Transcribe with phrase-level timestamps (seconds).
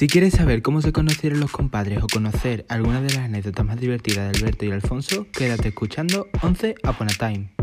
[0.00, 3.78] Si quieres saber cómo se conocieron los compadres o conocer algunas de las anécdotas más
[3.78, 7.59] divertidas de Alberto y Alfonso, quédate escuchando 11 Upon a Time.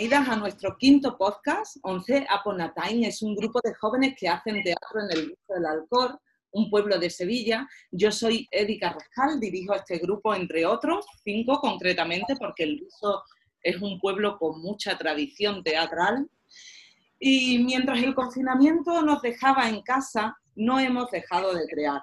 [0.00, 3.06] Bienvenidas a nuestro quinto podcast, 11 Upon a Time.
[3.06, 6.18] Es un grupo de jóvenes que hacen teatro en el Viso del Alcor,
[6.52, 7.68] un pueblo de Sevilla.
[7.90, 13.22] Yo soy Edi Carrascal, dirijo este grupo, entre otros, cinco concretamente, porque el Viso
[13.62, 16.30] es un pueblo con mucha tradición teatral.
[17.18, 22.00] Y mientras el confinamiento nos dejaba en casa, no hemos dejado de crear.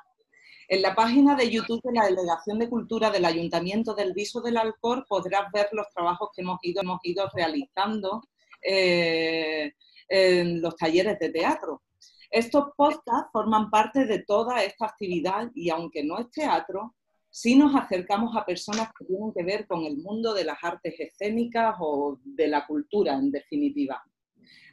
[0.69, 4.57] En la página de YouTube de la Delegación de Cultura del Ayuntamiento del Viso del
[4.57, 8.21] Alcor podrás ver los trabajos que hemos ido, realizando
[8.61, 9.71] eh,
[10.09, 11.83] en los talleres de teatro.
[12.29, 16.95] Estos podcasts forman parte de toda esta actividad y aunque no es teatro,
[17.29, 20.95] sí nos acercamos a personas que tienen que ver con el mundo de las artes
[20.99, 24.03] escénicas o de la cultura, en definitiva.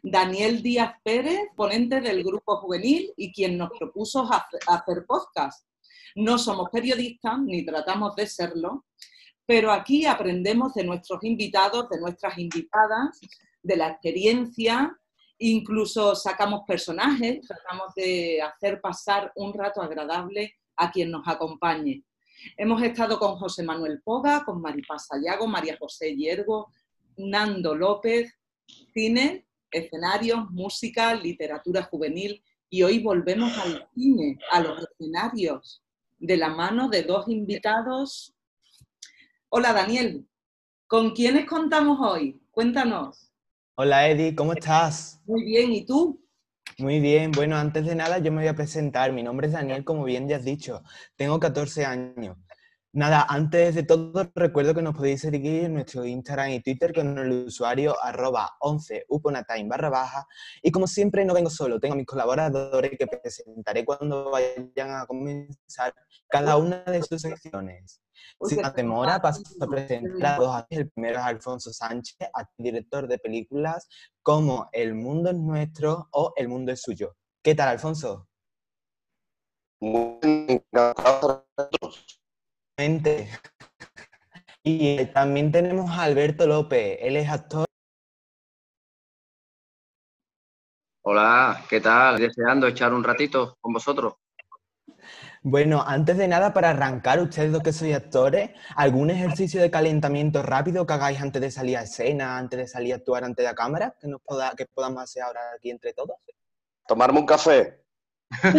[0.02, 5.64] Daniel Díaz Pérez, ponente del grupo juvenil y quien nos propuso hacer podcast.
[6.14, 8.84] No somos periodistas ni tratamos de serlo,
[9.46, 13.20] pero aquí aprendemos de nuestros invitados, de nuestras invitadas,
[13.62, 14.96] de la experiencia,
[15.38, 22.04] incluso sacamos personajes, tratamos de hacer pasar un rato agradable a quien nos acompañe.
[22.56, 26.72] Hemos estado con José Manuel Poga, con Maripaz Sayago, María José Hiergo,
[27.16, 28.32] Nando López,
[28.92, 35.83] cine, escenarios, música, literatura juvenil y hoy volvemos al cine, a los escenarios
[36.24, 38.34] de la mano de dos invitados.
[39.50, 40.26] Hola Daniel,
[40.86, 42.40] ¿con quiénes contamos hoy?
[42.50, 43.30] Cuéntanos.
[43.76, 45.20] Hola Eddie, ¿cómo estás?
[45.26, 46.24] Muy bien, ¿y tú?
[46.78, 49.12] Muy bien, bueno, antes de nada yo me voy a presentar.
[49.12, 50.82] Mi nombre es Daniel, como bien ya has dicho.
[51.16, 52.38] Tengo 14 años.
[52.96, 57.18] Nada, antes de todo recuerdo que nos podéis seguir en nuestro Instagram y Twitter con
[57.18, 60.28] el usuario arroba 11 uponatime barra baja.
[60.62, 65.06] Y como siempre no vengo solo, tengo a mis colaboradores que presentaré cuando vayan a
[65.06, 65.92] comenzar
[66.28, 68.00] cada una de sus secciones.
[68.42, 70.64] Sin más demora, paso a presentar a dos.
[70.70, 72.16] El primero es Alfonso Sánchez,
[72.56, 73.88] director de películas
[74.22, 77.16] como El mundo es nuestro o El mundo es suyo.
[77.42, 78.28] ¿Qué tal, Alfonso?
[79.80, 81.44] Muy encantado.
[84.64, 87.66] Y también tenemos a Alberto López, él es actor.
[91.02, 92.18] Hola, ¿qué tal?
[92.18, 94.14] Deseando echar un ratito con vosotros.
[95.42, 100.42] Bueno, antes de nada, para arrancar, ustedes dos que sois actores, ¿algún ejercicio de calentamiento
[100.42, 103.54] rápido que hagáis antes de salir a escena, antes de salir a actuar ante la
[103.54, 106.16] cámara, que, nos poda, que podamos hacer ahora aquí entre todos?
[106.88, 107.83] Tomarme un café.
[108.42, 108.50] Yo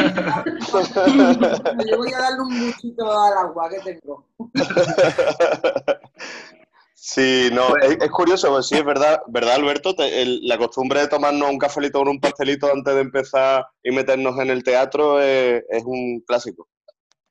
[1.97, 4.25] voy a darle un muchito al agua que tengo.
[6.97, 9.95] Sí, no, es, es curioso, pues sí, es verdad, ¿verdad, Alberto?
[9.95, 13.91] Te- el- la costumbre de tomarnos un cafelito o un pastelito antes de empezar y
[13.91, 16.67] meternos en el teatro es, es un clásico.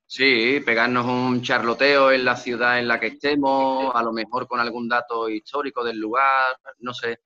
[0.07, 4.61] Sí, pegarnos un charloteo en la ciudad en la que estemos, a lo mejor con
[4.61, 7.19] algún dato histórico del lugar, no sé,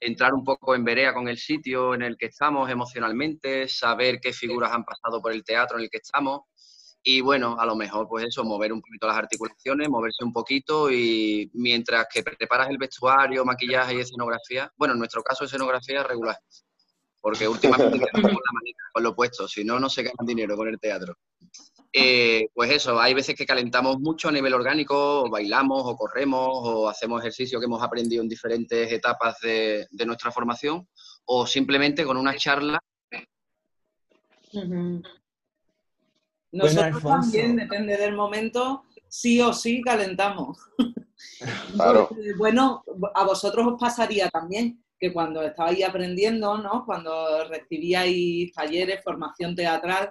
[0.00, 4.32] entrar un poco en verea con el sitio en el que estamos emocionalmente, saber qué
[4.32, 6.42] figuras han pasado por el teatro en el que estamos
[7.02, 10.90] y bueno, a lo mejor pues eso, mover un poquito las articulaciones, moverse un poquito
[10.90, 16.36] y mientras que preparas el vestuario, maquillaje y escenografía, bueno, en nuestro caso escenografía regular,
[17.20, 20.68] porque últimamente con la manita, con lo puesto, si no, no se ganan dinero con
[20.68, 21.16] el teatro.
[21.92, 26.48] Eh, pues eso, hay veces que calentamos mucho a nivel orgánico, o bailamos, o corremos,
[26.48, 30.86] o hacemos ejercicio que hemos aprendido en diferentes etapas de, de nuestra formación,
[31.24, 32.78] o simplemente con una charla.
[36.52, 40.58] Nosotros también, depende del momento, sí o sí calentamos.
[41.74, 42.08] Claro.
[42.08, 42.82] Porque, bueno,
[43.14, 46.84] a vosotros os pasaría también que cuando estabais aprendiendo, ¿no?
[46.86, 50.10] Cuando recibíais talleres, formación teatral,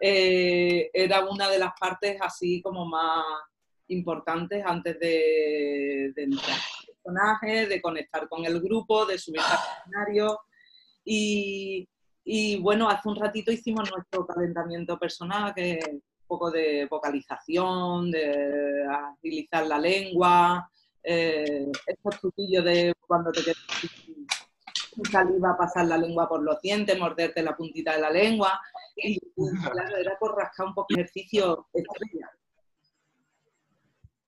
[0.00, 3.24] eh, era una de las partes así como más
[3.88, 9.58] importantes antes de, entrar en el personaje, de conectar con el grupo, de subir al
[9.78, 10.40] escenario.
[11.04, 11.86] Y,
[12.60, 18.84] bueno, hace un ratito hicimos nuestro calentamiento personal, que es un poco de vocalización, de
[18.86, 20.70] agilizar la lengua,
[21.02, 23.56] eh, estos truquillos de cuando te quedas
[25.10, 28.60] saliva, pasar la lengua por los dientes, morderte la puntita de la lengua.
[28.96, 31.68] Y claro, era por rascar un poco ejercicio.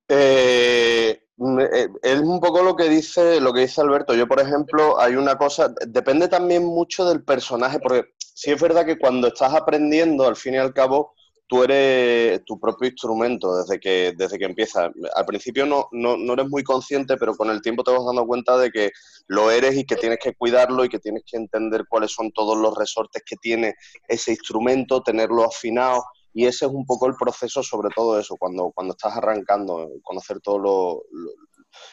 [0.09, 4.15] Eh, mm, eh, es un poco lo que dice lo que dice Alberto.
[4.15, 8.85] Yo, por ejemplo, hay una cosa, depende también mucho del personaje, porque sí es verdad
[8.85, 11.15] que cuando estás aprendiendo, al fin y al cabo,
[11.47, 14.91] tú eres tu propio instrumento desde que, desde que empiezas.
[15.15, 18.27] Al principio no, no, no, eres muy consciente, pero con el tiempo te vas dando
[18.27, 18.91] cuenta de que
[19.27, 22.57] lo eres y que tienes que cuidarlo y que tienes que entender cuáles son todos
[22.57, 23.75] los resortes que tiene
[24.09, 26.05] ese instrumento, tenerlo afinado.
[26.35, 30.41] Y ese es un poco el proceso sobre todo eso, cuando, cuando estás arrancando, conocer
[30.41, 31.03] todo lo,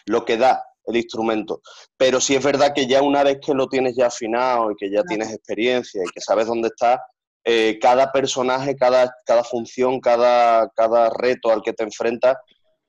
[0.05, 1.61] lo, que da el instrumento.
[1.97, 4.89] Pero sí es verdad que ya una vez que lo tienes ya afinado y que
[4.89, 7.01] ya tienes experiencia y que sabes dónde está,
[7.51, 12.37] eh, cada personaje, cada, cada función, cada, cada reto al que te enfrentas,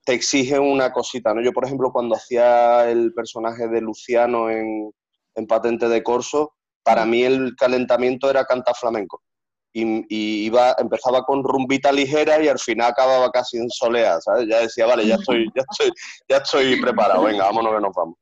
[0.05, 1.33] te exige una cosita.
[1.33, 1.41] ¿no?
[1.41, 4.93] Yo, por ejemplo, cuando hacía el personaje de Luciano en,
[5.35, 6.53] en Patente de Corso,
[6.83, 9.23] para mí el calentamiento era cantar flamenco.
[9.73, 10.05] Y,
[10.45, 14.47] iba, empezaba con rumbita ligera y al final acababa casi en solea, ¿sabes?
[14.47, 15.91] Ya decía, vale, ya estoy, ya estoy,
[16.29, 18.19] ya estoy preparado, venga, vámonos que nos vamos.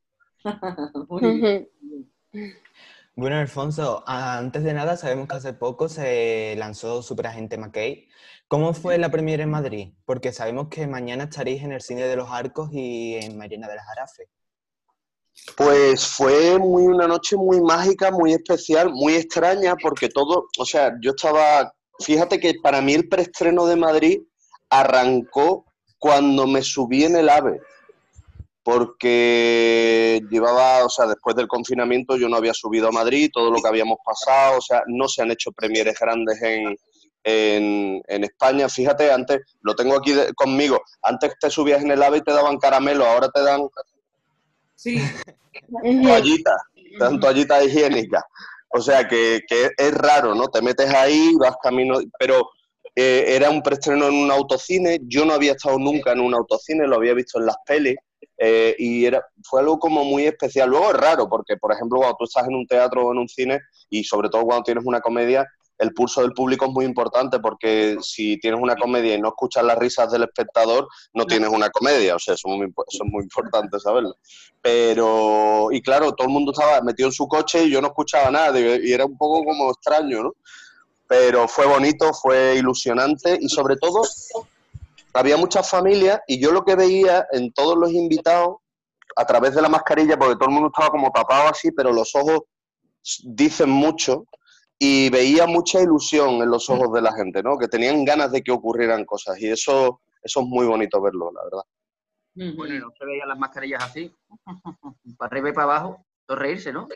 [3.19, 8.07] Bueno, Alfonso, antes de nada, sabemos que hace poco se lanzó Superagente McKay.
[8.47, 9.89] ¿Cómo fue la premiere en Madrid?
[10.05, 13.75] Porque sabemos que mañana estaréis en el Cine de los Arcos y en Marina de
[13.75, 14.29] las Jarafe.
[15.57, 20.93] Pues fue muy una noche muy mágica, muy especial, muy extraña, porque todo, o sea,
[21.01, 24.21] yo estaba, fíjate que para mí el preestreno de Madrid
[24.69, 25.65] arrancó
[25.97, 27.59] cuando me subí en el AVE
[28.71, 33.59] porque llevaba, o sea, después del confinamiento yo no había subido a Madrid, todo lo
[33.59, 36.77] que habíamos pasado, o sea, no se han hecho premieres grandes en,
[37.23, 38.69] en, España.
[38.69, 42.59] Fíjate, antes, lo tengo aquí conmigo, antes te subías en el AVE y te daban
[42.59, 43.61] caramelo, ahora te dan
[44.75, 45.01] sí.
[46.03, 48.23] toallitas, te dan toallitas higiénicas.
[48.69, 50.47] O sea, que, que, es raro, ¿no?
[50.47, 52.47] Te metes ahí, vas camino, pero
[52.95, 56.85] eh, era un preestreno en un autocine, yo no había estado nunca en un autocine,
[56.85, 57.95] lo había visto en las pelis,
[58.37, 60.69] eh, y era, fue algo como muy especial.
[60.69, 63.29] Luego es raro, porque por ejemplo cuando tú estás en un teatro o en un
[63.29, 65.47] cine, y sobre todo cuando tienes una comedia,
[65.79, 69.63] el pulso del público es muy importante porque si tienes una comedia y no escuchas
[69.63, 72.15] las risas del espectador, no tienes una comedia.
[72.15, 74.17] O sea, eso es muy, eso es muy importante saberlo.
[74.61, 78.29] Pero, y claro, todo el mundo estaba metido en su coche y yo no escuchaba
[78.29, 80.33] nada y era un poco como extraño, ¿no?
[81.07, 84.01] Pero fue bonito, fue ilusionante y sobre todo
[85.13, 88.57] había muchas familias y yo lo que veía en todos los invitados,
[89.15, 92.15] a través de la mascarilla, porque todo el mundo estaba como tapado así, pero los
[92.15, 92.41] ojos
[93.23, 94.25] dicen mucho,
[94.77, 97.57] y veía mucha ilusión en los ojos de la gente, ¿no?
[97.57, 101.43] Que tenían ganas de que ocurrieran cosas, y eso, eso es muy bonito verlo, la
[101.43, 101.63] verdad.
[102.55, 104.15] Bueno, y no se veían las mascarillas así,
[105.17, 106.87] para arriba y para abajo, todo reírse, ¿no?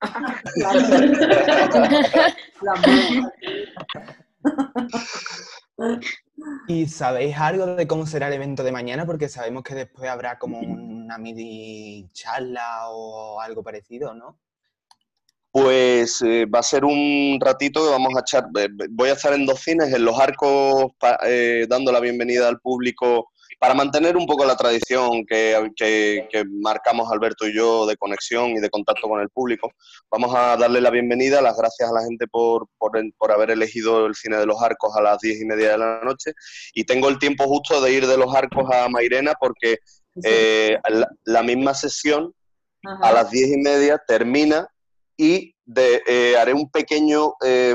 [6.66, 9.06] ¿Y sabéis algo de cómo será el evento de mañana?
[9.06, 14.38] Porque sabemos que después habrá como una mini charla o algo parecido, ¿no?
[15.50, 18.46] Pues eh, va a ser un ratito que vamos a echar.
[18.58, 20.92] Eh, voy a estar en dos cines, en Los Arcos,
[21.24, 23.30] eh, dando la bienvenida al público
[23.64, 28.60] para mantener un poco la tradición que, que, marcamos Alberto y yo de conexión y
[28.60, 29.70] de contacto con el público,
[30.10, 34.04] vamos a darle la bienvenida, las gracias a la gente por, por, por haber elegido
[34.04, 36.32] el cine de los arcos a las diez y media de la noche.
[36.74, 39.78] Y tengo el tiempo justo de ir de los arcos a Mairena porque
[40.22, 40.76] eh,
[41.24, 42.34] la, misma sesión
[43.00, 44.68] a las diez y media termina
[45.16, 47.74] y de, eh, haré un pequeño, eh,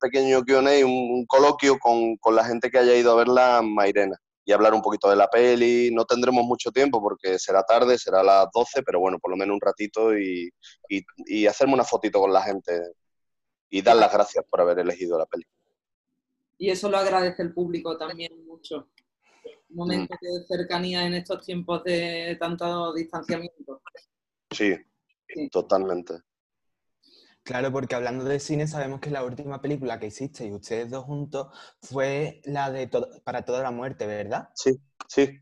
[0.00, 3.60] pequeño Q&A, un, un, coloquio con, con la gente que haya ido a ver la
[3.60, 5.90] Mairena y hablar un poquito de la peli.
[5.92, 9.36] No tendremos mucho tiempo porque será tarde, será a las 12, pero bueno, por lo
[9.36, 10.50] menos un ratito y,
[10.88, 12.80] y, hacerme una fotito con la gente
[13.68, 15.44] y dar las gracias por haber elegido la peli.
[16.56, 18.88] Y eso lo agradece el público también mucho.
[19.68, 20.24] Un momento mm.
[20.24, 23.82] de cercanía en estos tiempos de tanto distanciamiento.
[24.50, 24.74] sí.
[25.52, 26.14] totalmente.
[27.48, 31.04] Claro, porque hablando de cine, sabemos que la última película que hiciste y ustedes dos
[31.04, 31.48] juntos
[31.80, 32.90] fue la de
[33.24, 34.50] Para toda la muerte, ¿verdad?
[34.54, 35.40] Sí, sí.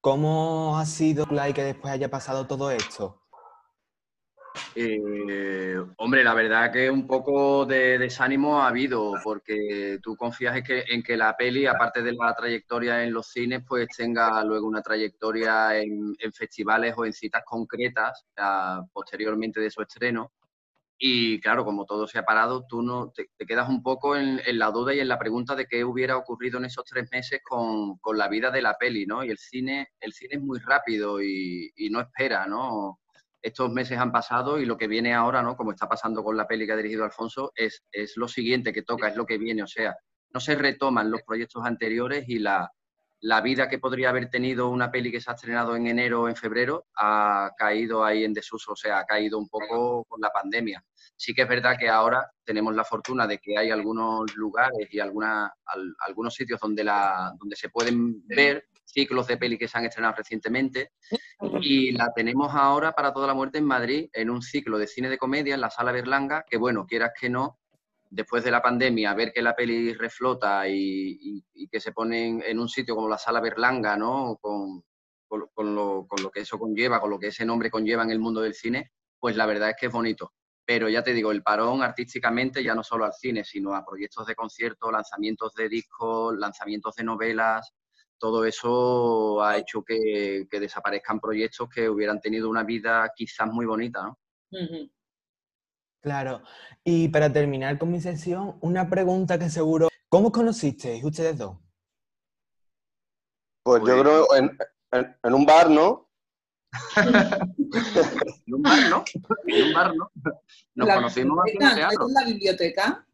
[0.00, 3.22] ¿Cómo ha sido y que después haya pasado todo esto?
[4.74, 10.64] Eh, hombre, la verdad que un poco de desánimo ha habido, porque tú confías en
[10.64, 14.66] que, en que, la peli, aparte de la trayectoria en los cines, pues tenga luego
[14.66, 18.26] una trayectoria en, festivales o en citas concretas
[18.92, 20.32] posteriormente de su estreno.
[20.98, 24.70] Y claro, como todo se ha parado, tú no te, quedas un poco en, la
[24.70, 28.16] duda y en la pregunta de qué hubiera ocurrido en esos tres meses con, con
[28.16, 29.22] la vida de la peli, ¿no?
[29.22, 33.00] Y el cine, el cine es muy rápido y, y, no espera, ¿no?
[33.42, 35.54] Estos meses han pasado y lo que viene ahora, ¿no?
[35.56, 38.82] Como está pasando con la peli que ha dirigido Alfonso, es, es lo siguiente que
[38.82, 39.62] toca, es lo que viene.
[39.62, 39.94] O sea,
[40.32, 42.70] no se retoman los proyectos anteriores y la,
[43.20, 46.28] la vida que podría haber tenido una peli que se ha estrenado en enero o
[46.28, 50.30] en febrero ha caído ahí en desuso, o sea, ha caído un poco con la
[50.30, 50.84] pandemia.
[51.16, 55.00] Sí que es verdad que ahora tenemos la fortuna de que hay algunos lugares y
[55.00, 55.52] alguna,
[56.00, 60.14] algunos sitios donde, la, donde se pueden ver ciclos de peli que se han estrenado
[60.16, 60.92] recientemente
[61.60, 65.08] y la tenemos ahora para toda la muerte en Madrid en un ciclo de cine
[65.08, 67.58] de comedia en la Sala Berlanga, que bueno, quieras que no,
[68.10, 72.68] después de la pandemia, ver que la peli reflota y, que se ponen en un
[72.68, 74.38] sitio como la Sala Berlanga, ¿no?
[74.40, 74.82] Con,
[75.28, 75.40] con,
[75.74, 78.40] lo, con, lo, que eso conlleva, con lo que ese nombre conlleva en el mundo
[78.40, 80.32] del cine, pues la verdad es que es bonito.
[80.64, 84.26] Pero ya te digo, el parón artísticamente, ya no solo al cine, sino a proyectos
[84.26, 87.72] de conciertos, lanzamientos de discos, lanzamientos de novelas,
[88.18, 94.02] todo eso ha hecho que, desaparezcan proyectos que hubieran tenido una vida quizás muy bonita,
[94.02, 94.18] ¿no?
[96.06, 96.40] Claro.
[96.84, 99.88] Y para terminar con mi sesión, una pregunta que seguro...
[100.08, 101.58] ¿Cómo conocisteis ustedes dos?
[103.64, 104.56] Pues, yo creo en,
[105.24, 106.08] en, un bar, ¿no?
[106.96, 109.04] en un bar, ¿no?
[109.48, 110.12] En un bar, ¿no?
[110.76, 112.06] Nos conocimos haciendo teatro.
[112.06, 113.06] ¿En la biblioteca?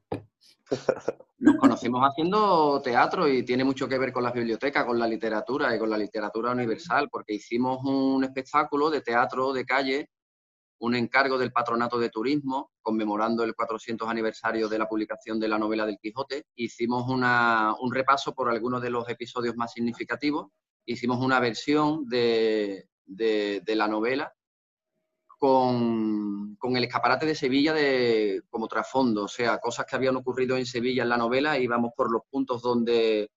[1.38, 5.74] Nos conocimos haciendo teatro y tiene mucho que ver con las bibliotecas, con la literatura
[5.74, 10.10] y con la literatura universal, porque hicimos un espectáculo de teatro de calle
[10.82, 15.56] un encargo del Patronato de Turismo, conmemorando el 400 aniversario de la publicación de la
[15.56, 16.46] novela del Quijote.
[16.56, 20.48] Hicimos un repaso por algunos de los episodios más significativos.
[20.84, 24.34] Hicimos una versión de, la novela
[25.38, 30.56] con, con, el escaparate de Sevilla de, como trasfondo, o sea, cosas que habían ocurrido
[30.56, 33.30] en Sevilla en la novela, íbamos por los puntos donde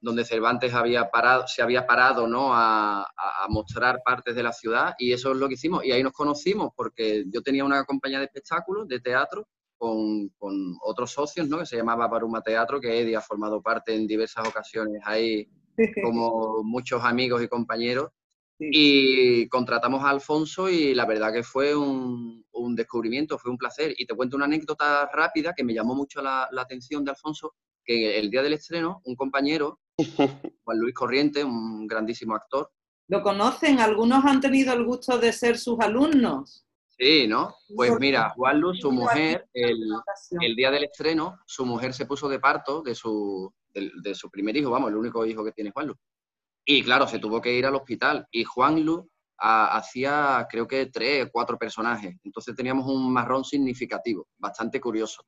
[0.00, 2.50] donde Cervantes había parado, se había parado ¿no?
[2.52, 3.06] a,
[3.48, 5.84] mostrar partes de la ciudad y eso es lo que hicimos.
[5.84, 9.48] Y ahí nos conocimos porque yo tenía una compañía de espectáculos, de teatro,
[9.78, 10.30] con,
[10.82, 11.58] otros socios, ¿no?
[11.58, 15.48] que se llamaba Baruma Teatro, que Eddie ha formado parte en diversas ocasiones ahí,
[16.02, 18.10] como muchos amigos y compañeros.
[18.58, 23.94] Y contratamos a Alfonso y la verdad que fue un, descubrimiento, fue un placer.
[23.98, 27.54] Y te cuento una anécdota rápida que me llamó mucho la, la atención de Alfonso,
[27.84, 29.78] que el día del estreno, un compañero
[30.64, 32.70] Juan Luis Corriente, un grandísimo actor.
[33.08, 33.78] ¿Lo conocen?
[33.80, 36.66] ¿Algunos han tenido el gusto de ser sus alumnos?
[36.98, 37.54] Sí, ¿no?
[37.74, 42.40] Pues mira, Juan Luis, su mujer, el, día del estreno, su mujer se puso de
[42.40, 45.98] parto de su, de, su primer hijo, vamos, el único hijo que tiene Juan Luis.
[46.64, 48.26] Y claro, se tuvo que ir al hospital.
[48.30, 49.04] Y Juan Luis
[49.38, 52.16] hacía, creo que tres, cuatro personajes.
[52.24, 55.22] Entonces teníamos un marrón significativo, bastante curioso.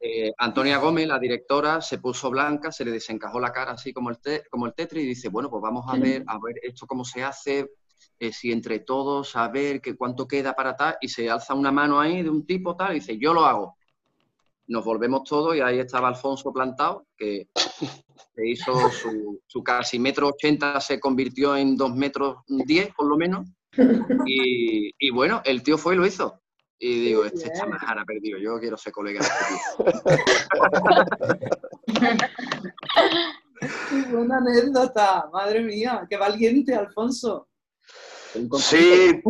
[0.00, 4.10] Eh, Antonia Gómez, la directora, se puso blanca, se le desencajó la cara así como
[4.10, 4.18] el,
[4.50, 7.22] como el tetri y dice, bueno, pues vamos a ver, a ver esto cómo se
[7.22, 7.70] hace,
[8.18, 11.72] eh, si entre todos, a ver qué cuánto queda para tal, y se alza una
[11.72, 13.76] mano ahí de un tipo tal, y dice, yo lo hago.
[14.66, 20.28] Nos volvemos todos y ahí estaba Alfonso plantado, que se hizo su, su casi metro
[20.28, 23.46] ochenta, se convirtió en dos metros diez, por lo menos.
[24.24, 26.40] Y, y bueno, el tío fue y lo hizo.
[26.86, 29.90] Y digo, este chamajara perdido, yo quiero ser colega de
[33.86, 37.48] este buena anécdota, madre mía, qué valiente, Alfonso.
[38.58, 39.22] Sí,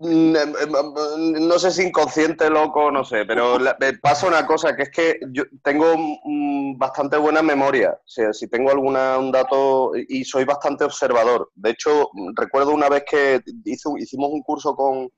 [0.00, 5.20] no sé si inconsciente, loco, no sé, pero me pasa una cosa, que es que
[5.30, 10.44] yo tengo mm, bastante buena memoria, o sea, si tengo alguna, un dato, y soy
[10.44, 11.52] bastante observador.
[11.54, 15.08] De hecho, recuerdo una vez que hicimos un curso con,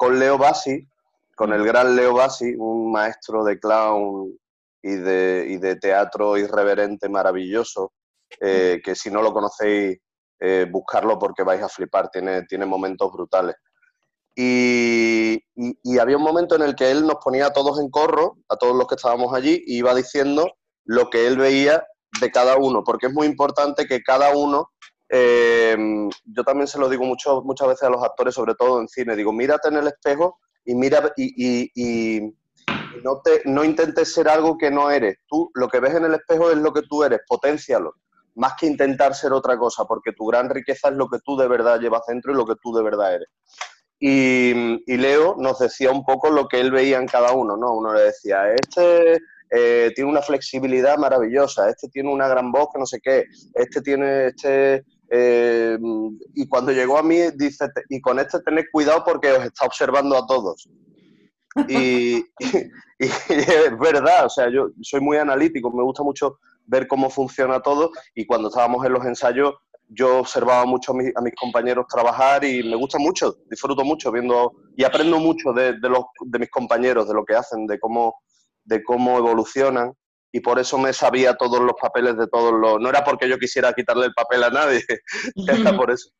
[0.00, 0.88] con Leo Bassi,
[1.36, 4.34] con el gran Leo Bassi, un maestro de clown
[4.82, 7.92] y de, de teatro irreverente maravilloso,
[8.40, 9.98] eh, que si no lo conocéis,
[10.40, 13.56] eh, buscarlo porque vais a flipar, tiene, tiene momentos brutales.
[14.34, 15.38] Y,
[16.00, 18.74] había un momento en el que él nos ponía a todos en corro, a todos
[18.74, 20.50] los que estábamos allí, y iba diciendo
[20.86, 21.84] lo que él veía
[22.22, 24.70] de cada uno, porque es muy importante que cada uno
[25.12, 25.76] eh,
[26.24, 29.16] yo también se lo digo mucho, muchas veces a los actores, sobre todo en cine,
[29.16, 32.32] digo, mírate en el espejo y mira y,
[33.02, 35.18] no, te, no intentes ser algo que no eres.
[35.26, 37.94] Tú lo que ves en el espejo es lo que tú eres, potencialo,
[38.36, 41.48] más que intentar ser otra cosa, porque tu gran riqueza es lo que tú de
[41.48, 43.28] verdad llevas dentro y lo que tú de verdad eres.
[43.98, 44.54] Y,
[44.96, 47.74] Leo nos decía un poco lo que él veía en cada uno, ¿no?
[47.74, 49.18] Uno le decía, este
[49.50, 53.24] eh, tiene una flexibilidad maravillosa, este tiene una gran voz que no sé qué,
[53.54, 55.76] este tiene, este eh,
[56.34, 60.16] y cuando llegó a mí, dice, y con este tened cuidado porque os está observando
[60.16, 60.68] a todos.
[61.68, 62.24] Y,
[62.98, 67.90] es verdad, o sea, yo soy muy analítico, me gusta mucho ver cómo funciona todo
[68.14, 69.54] y cuando estábamos en los ensayos
[69.88, 74.52] yo observaba mucho a, a mis compañeros trabajar y me gusta mucho, disfruto mucho viendo
[74.76, 78.14] y aprendo mucho de, los, de mis compañeros, de lo que hacen, de cómo,
[78.64, 79.92] de cómo evolucionan
[80.32, 82.80] y por eso me sabía todos los papeles de todos los...
[82.80, 84.82] No era porque yo quisiera quitarle el papel a nadie,
[85.48, 86.10] era por eso.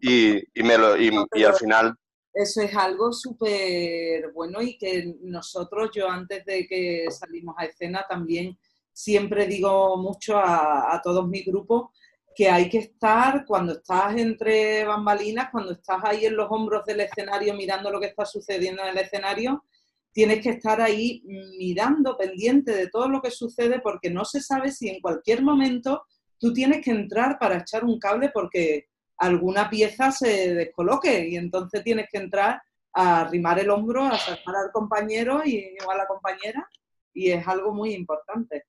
[0.00, 1.94] Y, me lo, y, al final...
[2.32, 8.04] Eso es algo súper bueno y que nosotros, yo antes de que salimos a escena,
[8.08, 8.56] también
[8.92, 11.90] siempre digo mucho a, a todos mis grupos
[12.38, 17.00] que hay que estar cuando estás entre bambalinas, cuando estás ahí en los hombros del
[17.00, 19.64] escenario mirando lo que está sucediendo en el escenario,
[20.12, 21.22] tienes que estar ahí
[21.58, 26.02] mirando, pendiente de todo lo que sucede, porque no se sabe si en cualquier momento
[26.38, 28.86] tú tienes que entrar para echar un cable porque
[29.18, 32.62] alguna pieza se descoloque y entonces tienes que entrar
[32.92, 36.68] a arrimar el hombro, a sacar al compañero y, o a la compañera
[37.12, 38.64] y es algo muy importante.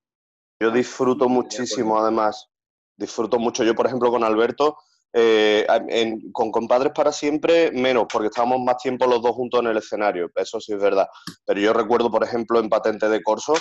[0.60, 2.48] Yo disfruto muchísimo, además,
[2.96, 3.64] disfruto mucho.
[3.64, 4.76] Yo, por ejemplo, con Alberto,
[5.12, 5.66] eh,
[6.32, 10.30] con Compadres para siempre, menos, porque estábamos más tiempo los dos juntos en el escenario,
[10.34, 11.08] eso sí es verdad.
[11.44, 13.54] Pero yo recuerdo, por ejemplo, en Patente de Corso,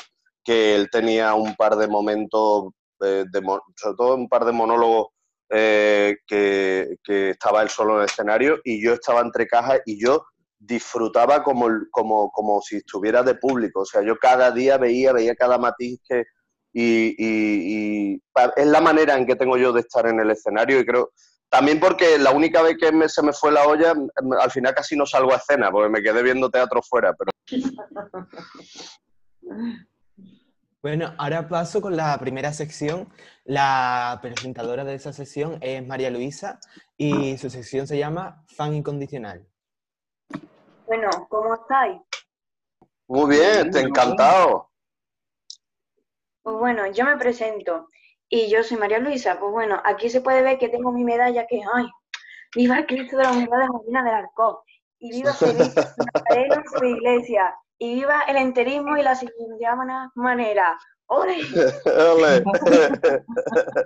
[0.44, 2.72] que él tenía un par de momentos,
[3.04, 3.26] eh,
[3.76, 5.08] sobre todo un par de monólogos
[5.50, 10.26] eh, que, estaba él solo en el escenario y yo estaba entre cajas y yo
[10.60, 13.82] disfrutaba como, como, como si estuviera de público.
[13.82, 16.26] O sea, yo cada día veía, veía cada matiz que,
[16.74, 18.22] y,
[18.56, 21.12] es la manera en que tengo yo de estar en el escenario y creo
[21.50, 23.94] también porque la única vez que se me fue la olla,
[24.40, 27.14] al final casi no salgo a escena, porque me quedé viendo teatro fuera.
[27.14, 27.32] Pero...
[30.82, 33.10] Bueno, ahora paso con la primera sección.
[33.44, 36.62] La presentadora de esa sección es María Luisa
[36.96, 39.46] y su sección se llama Fan Incondicional.
[40.88, 42.00] Bueno, ¿cómo estáis?
[43.08, 44.70] Muy bien, te encantado.
[46.44, 47.90] Pues bueno, yo me presento
[48.30, 49.40] y yo soy María Luisa.
[49.40, 51.90] Pues bueno, aquí se puede ver que tengo mi medalla que, ay,
[52.56, 54.64] viva el Cristo de la Unidad de Marina del Arco
[55.00, 55.74] y viva Feliz
[56.30, 59.66] en su iglesia, y viva el enterismo y la siguiente
[60.16, 60.78] manera.
[61.08, 61.38] ¡Ole!
[62.14, 62.44] ¡Ole!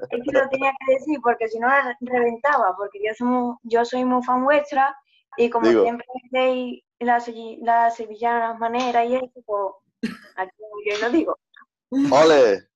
[0.10, 1.70] es que lo tenía que decir porque si no
[2.02, 4.94] reventaba, porque yo soy, yo soy muy fan vuestra
[5.38, 7.24] y como siempre decís la,
[7.62, 10.52] la sevillana manera y eso, pues aquí
[10.86, 11.38] yo lo digo.
[12.12, 12.73] ¡Ole!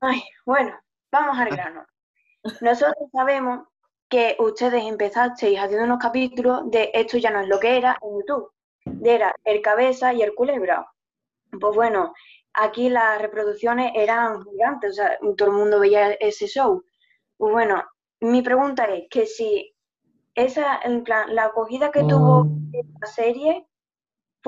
[0.00, 0.78] Ay, bueno,
[1.12, 1.84] vamos al grano.
[2.60, 3.66] Nosotros sabemos
[4.08, 8.18] que ustedes empezasteis haciendo unos capítulos de Esto ya no es lo que era en
[8.20, 8.52] YouTube.
[8.84, 10.86] De era el cabeza y el culebra.
[11.60, 12.14] Pues bueno,
[12.54, 16.82] aquí las reproducciones eran gigantes, o sea, todo el mundo veía ese show.
[17.36, 17.84] Pues bueno,
[18.20, 19.74] mi pregunta es que si
[20.34, 22.70] esa, en plan, la acogida que tuvo mm.
[22.72, 23.67] esta serie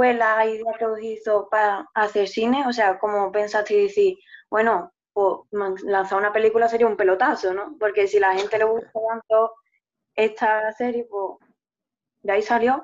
[0.01, 2.67] fue la idea que os hizo para hacer cine?
[2.67, 4.17] O sea, ¿cómo pensaste decir,
[4.49, 5.41] bueno, pues
[5.83, 7.77] lanzar una película sería un pelotazo, ¿no?
[7.79, 9.57] Porque si la gente le gusta tanto
[10.17, 11.47] esta serie, pues
[12.23, 12.83] de ahí salió.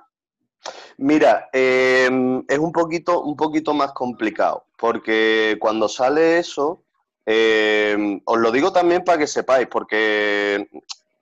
[0.99, 6.83] Mira, em, es un poquito, un poquito más complicado, porque cuando sale eso,
[7.25, 10.69] em, os lo digo también para que sepáis, porque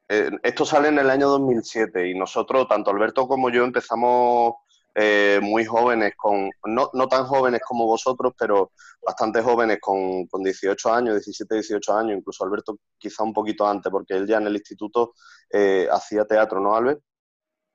[0.08, 4.54] eh, esto sale en el año 2007 y nosotros, tanto Alberto como yo, empezamos
[4.94, 8.70] eh, muy jóvenes, con no, no, tan jóvenes como vosotros, pero
[9.04, 13.90] bastante jóvenes, con, con, 18 años, 17, 18 años, incluso Alberto quizá un poquito antes,
[13.90, 15.14] porque él ya en el instituto
[15.50, 17.00] eh, hacía teatro, ¿no, Albert?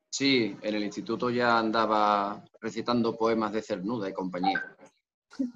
[0.10, 4.76] Sí, en el instituto ya andaba recitando poemas de Cernuda y compañía.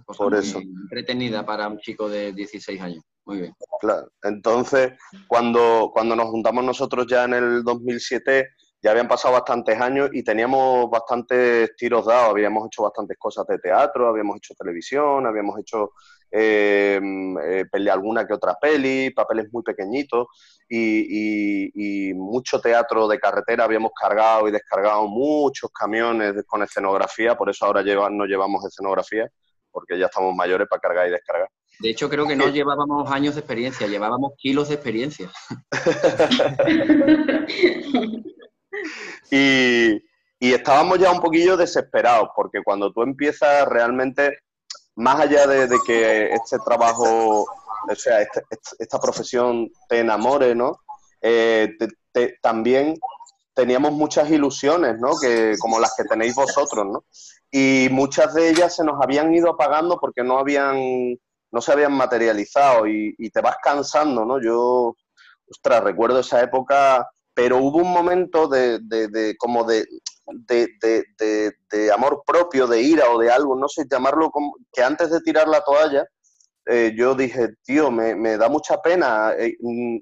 [0.06, 0.60] Por eso.
[0.60, 3.04] Entretenida para un chico de 16 años.
[3.26, 3.56] Muy bien.
[3.80, 4.12] Claro.
[4.22, 4.94] Entonces,
[5.28, 8.50] cuando, cuando nos juntamos nosotros ya en el 2007,
[8.84, 13.58] ya habían pasado bastantes años y teníamos bastantes tiros dados, habíamos hecho bastantes cosas de
[13.58, 15.94] teatro, habíamos hecho televisión, habíamos hecho
[16.30, 20.28] eh, eh alguna que otra peli, papeles muy pequeñitos
[20.68, 27.66] y, mucho teatro de carretera, habíamos cargado y descargado muchos camiones con escenografía, por eso
[27.66, 29.30] ahora no llevamos escenografía,
[29.72, 31.48] porque ya estamos mayores para cargar y descargar.
[31.80, 35.32] De hecho, creo que no llevábamos años de experiencia, llevábamos kilos de experiencia.
[39.32, 40.02] y,
[40.40, 44.40] estábamos ya un poquillo desesperados, porque cuando tú empiezas realmente,
[44.96, 48.44] más allá de, que este trabajo, o sea, este,
[48.80, 50.80] esta profesión te enamore, ¿no?
[51.22, 51.76] Eh,
[52.42, 52.96] también
[53.54, 55.18] teníamos muchas ilusiones, ¿no?
[55.20, 57.06] Que, como las que tenéis vosotros, ¿no?
[57.50, 61.18] Y muchas de ellas se nos habían ido apagando porque no habían,
[61.52, 64.42] no se habían materializado y, y te vas cansando, ¿no?
[64.42, 64.96] Yo,
[65.50, 69.86] ostras, recuerdo esa época pero hubo un momento de, de, como de,
[70.26, 75.22] de, amor propio, de ira o de algo, no sé, llamarlo como, que antes de
[75.22, 76.06] tirar la toalla,
[76.66, 79.98] eh, yo dije, tío, me, me da mucha pena eh, mm,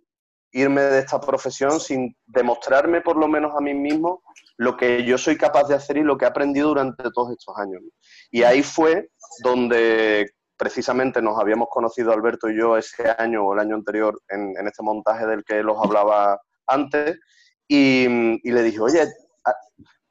[0.54, 4.22] irme de esta profesión sin demostrarme por lo menos a mí mismo
[4.58, 7.58] lo que yo soy capaz de hacer y lo que he aprendido durante todos estos
[7.58, 7.82] años.
[8.30, 9.10] Y ahí fue
[9.44, 14.54] donde precisamente nos habíamos conocido Alberto y yo ese año o el año anterior en,
[14.68, 17.20] este montaje del que los hablaba antes,
[17.68, 18.08] y,
[18.52, 19.08] le dije, oye,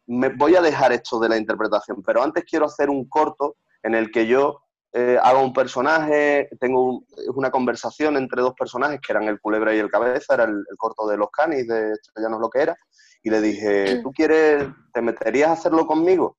[0.06, 3.94] me voy a dejar esto de la interpretación, pero antes quiero hacer un corto en
[3.94, 9.28] el que yo eh, hago un personaje, tengo una conversación entre dos personajes que eran
[9.28, 12.40] el culebra y el cabeza, era el, corto de los canis, de ya no es
[12.40, 12.76] lo que era,
[13.22, 16.38] y le dije, ¿tú quieres, te meterías a hacerlo conmigo?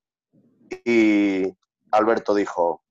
[0.84, 1.44] Y
[1.92, 2.84] Alberto dijo,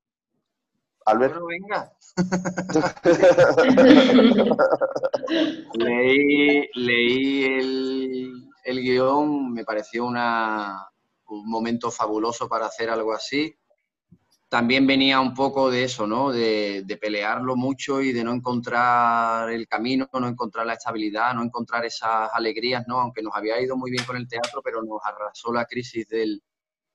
[1.11, 1.47] Alberto.
[1.47, 1.93] venga.
[5.75, 10.89] leí, leí el, el, guion, me pareció una,
[11.29, 13.57] un momento fabuloso para hacer algo así
[14.51, 16.33] también venía un poco de eso, ¿no?
[16.33, 21.85] De, pelearlo mucho y de no encontrar el camino, no encontrar la estabilidad, no encontrar
[21.85, 23.01] esas alegrías, ¿no?
[23.01, 26.43] Aunque nos había ido muy bien con el teatro, pero nos arrasó la crisis del,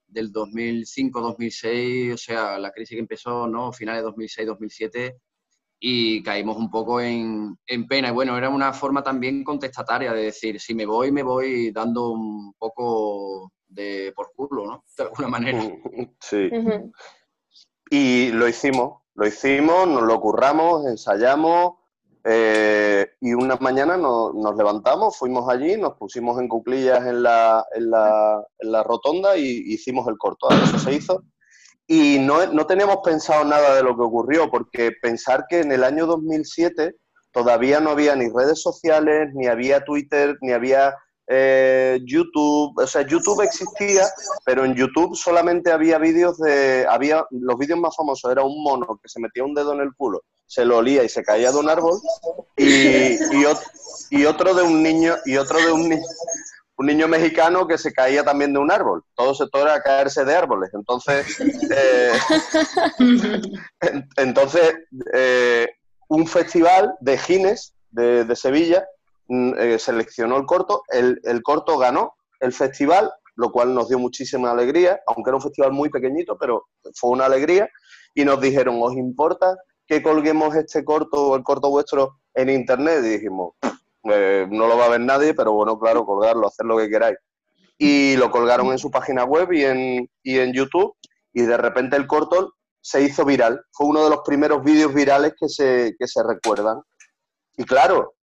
[0.08, 3.74] del 2005-2006, o sea, la crisis que empezó, ¿no?
[3.74, 5.16] Finales 2006-2007
[5.80, 8.10] y caímos un poco en, en, pena.
[8.10, 12.12] Y bueno, era una forma también contestataria de decir, si me voy, me voy dando
[12.12, 14.86] un poco de por culo, ¿no?
[14.98, 15.62] De alguna manera.
[16.22, 16.50] Sí.
[17.90, 21.74] Y lo hicimos, lo hicimos, nos lo curramos, ensayamos
[22.28, 27.92] eh, y una mañana nos, levantamos, fuimos allí, nos pusimos en cuclillas en la, en
[27.92, 30.50] la, en la rotonda y hicimos el corto.
[30.50, 31.24] Eso se hizo.
[31.88, 35.84] Y no, no teníamos pensado nada de lo que ocurrió, porque pensar que en el
[35.84, 36.96] año 2007
[37.32, 40.96] todavía no había ni redes sociales, ni había Twitter, ni había
[41.28, 44.06] eh, YouTube, o sea, YouTube existía,
[44.46, 49.00] pero en YouTube solamente había vídeos de, había, los vídeos más famosos era un mono
[49.02, 51.58] que se metía un dedo en el culo, se lo olía y se caía de
[51.58, 52.00] un árbol,
[52.58, 53.18] y,
[54.12, 56.00] y, otro de un niño, y otro de un,
[56.78, 60.24] un niño mexicano que se caía también de un árbol, todo se todo era caerse
[60.26, 61.40] de árboles, entonces,
[61.72, 62.12] eh,
[64.18, 64.76] entonces,
[65.14, 65.68] eh,
[66.08, 68.86] un festival de Gines de, de Sevilla
[69.28, 74.52] Mm, eh, seleccionó el corto, el, corto ganó el festival, lo cual nos dio muchísima
[74.52, 77.68] alegría, aunque era un festival muy pequeñito, pero fue una alegría,
[78.14, 83.04] y nos dijeron, ¿os importa que colguemos este corto o el corto vuestro en internet?
[83.04, 83.54] Y dijimos,
[84.12, 87.18] eh, no lo va a ver nadie, pero bueno, claro, colgarlo, hacer lo que queráis.
[87.78, 90.96] Y lo colgaron en su página web y en, y en YouTube,
[91.34, 93.62] y de repente el corto se hizo viral.
[93.72, 96.82] Fue uno de los primeros vídeos virales que se, que se recuerdan.
[97.58, 98.14] Y claro,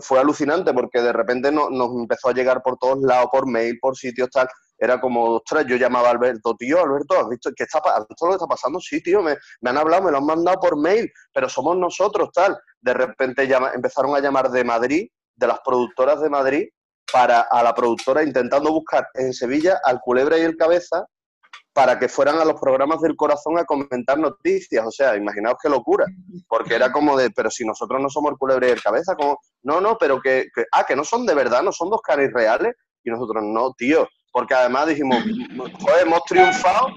[0.00, 3.96] fue alucinante porque de repente nos empezó a llegar por todos lados, por mail, por
[3.96, 4.48] sitios, tal.
[4.78, 8.34] Era como, ostras, yo llamaba a Alberto, tío, Alberto, ¿has visto, qué está, lo que
[8.34, 8.78] está pasando?
[8.80, 12.56] Sí, tío, me, han hablado, me lo han mandado por mail, pero somos nosotros, tal.
[12.80, 16.68] De repente empezaron a llamar de Madrid, de las productoras de Madrid,
[17.12, 21.06] para a la productora intentando buscar en Sevilla al Culebra y el Cabeza
[21.78, 24.84] para que fueran a los programas del corazón a comentar noticias.
[24.84, 26.06] O sea, imaginaos qué locura.
[26.48, 29.38] Porque era como de, pero si nosotros no somos el culebre y el cabeza, como,
[29.62, 32.74] no, no, pero que, ah, que no son de verdad, no son dos caras reales.
[33.04, 34.08] Y nosotros, no, tío.
[34.32, 35.18] Porque además dijimos,
[35.80, 36.94] joder, hemos triunfado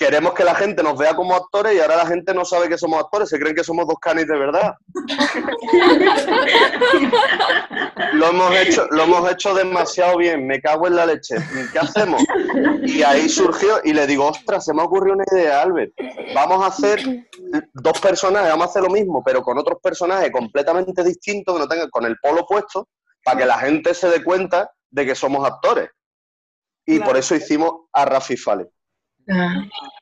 [0.00, 2.78] queremos que la gente nos vea como actores y ahora la gente no sabe que
[2.78, 4.72] somos actores, se creen que somos dos canis de verdad.
[8.14, 11.36] lo hemos hecho, lo hemos hecho demasiado bien, me cago en la leche.
[11.70, 12.22] ¿Qué hacemos?
[12.82, 15.92] Y ahí surgió y le digo, ostras, se me ha ocurrido una idea, Albert.
[16.34, 17.26] Vamos a hacer
[17.74, 21.68] dos personajes, vamos a hacer lo mismo, pero con otros personajes completamente distintos que no
[21.68, 22.88] tengan con el polo puesto,
[23.22, 25.90] para que la gente se dé cuenta de que somos actores.
[26.90, 28.68] Y por eso hicimos a Rafi Fale.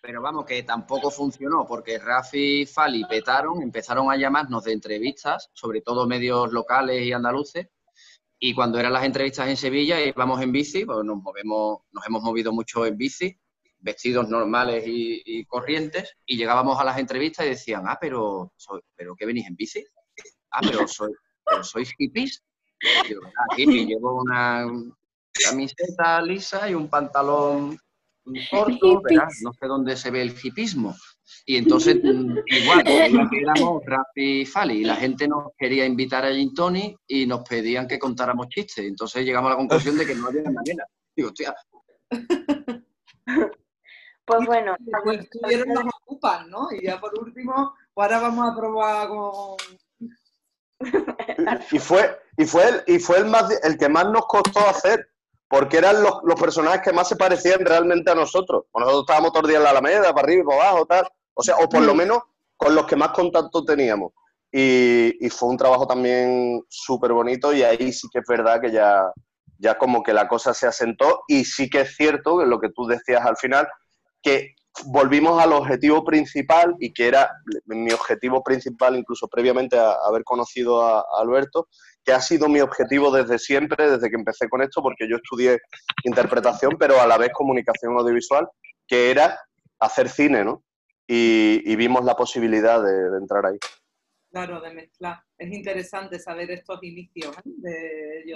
[0.00, 5.50] Pero vamos, que tampoco funcionó, porque Rafi y Fali petaron, empezaron a llamarnos de entrevistas,
[5.52, 7.68] sobre todo medios locales y andaluces,
[8.38, 12.22] y cuando eran las entrevistas en Sevilla íbamos en bici, pues nos movemos, nos hemos
[12.22, 13.38] movido mucho en bici,
[13.80, 19.14] vestidos normales y, corrientes, y llegábamos a las entrevistas y decían, ah, pero, soy, ¿pero
[19.14, 19.84] qué venís en bici?
[20.52, 21.12] Ah, pero, soy,
[21.62, 22.42] ¿sois hippies?
[23.08, 24.66] Yo, ah, hippie, llevo una
[25.38, 27.78] camiseta lisa y un pantalón
[28.50, 29.02] corto,
[29.42, 30.94] no sé dónde se ve el hipismo.
[31.46, 36.32] Y entonces, mm, igual, éramos Rafi y Fali, y la gente nos quería invitar a
[36.32, 38.84] Gin Tony y nos pedían que contáramos chistes.
[38.84, 40.84] Entonces llegamos a la conclusión de que no había manera.
[41.16, 41.54] Digo, hostia.
[44.28, 44.76] Pues bueno.
[45.04, 46.68] Pues estuvieron nos ocupan, ¿no?
[46.70, 49.56] Y ya por último, pues ahora vamos a probar con.
[51.72, 55.08] y fue, y fue, el, y fue el, más, el que más nos costó hacer,
[55.48, 58.64] porque eran los, personajes que más se parecían realmente a nosotros.
[58.74, 61.08] nosotros estábamos todos los días en la Alameda, para arriba y para abajo, tal.
[61.34, 61.96] O sea, o por lo mm.
[61.96, 62.18] menos
[62.56, 64.12] con los que más contacto teníamos.
[64.52, 69.02] Y, fue un trabajo también súper bonito y ahí sí que es verdad que ya,
[69.58, 72.70] ya como que la cosa se asentó y sí que es cierto, que lo que
[72.70, 73.68] tú decías al final,
[74.22, 74.54] que
[74.86, 77.30] volvimos al objetivo principal y que era
[77.66, 81.68] mi objetivo principal, incluso previamente a, haber conocido a, Alberto,
[82.04, 85.58] que ha sido mi objetivo desde siempre, desde que empecé con esto, porque yo estudié
[86.04, 88.48] interpretación, pero a la vez comunicación audiovisual,
[88.86, 89.38] que era
[89.78, 90.62] hacer cine, ¿no?
[91.06, 93.58] Y, vimos la posibilidad de, entrar ahí.
[94.30, 95.20] Claro, de mezclar.
[95.38, 98.22] Es interesante saber estos inicios ¿eh?
[98.24, 98.34] de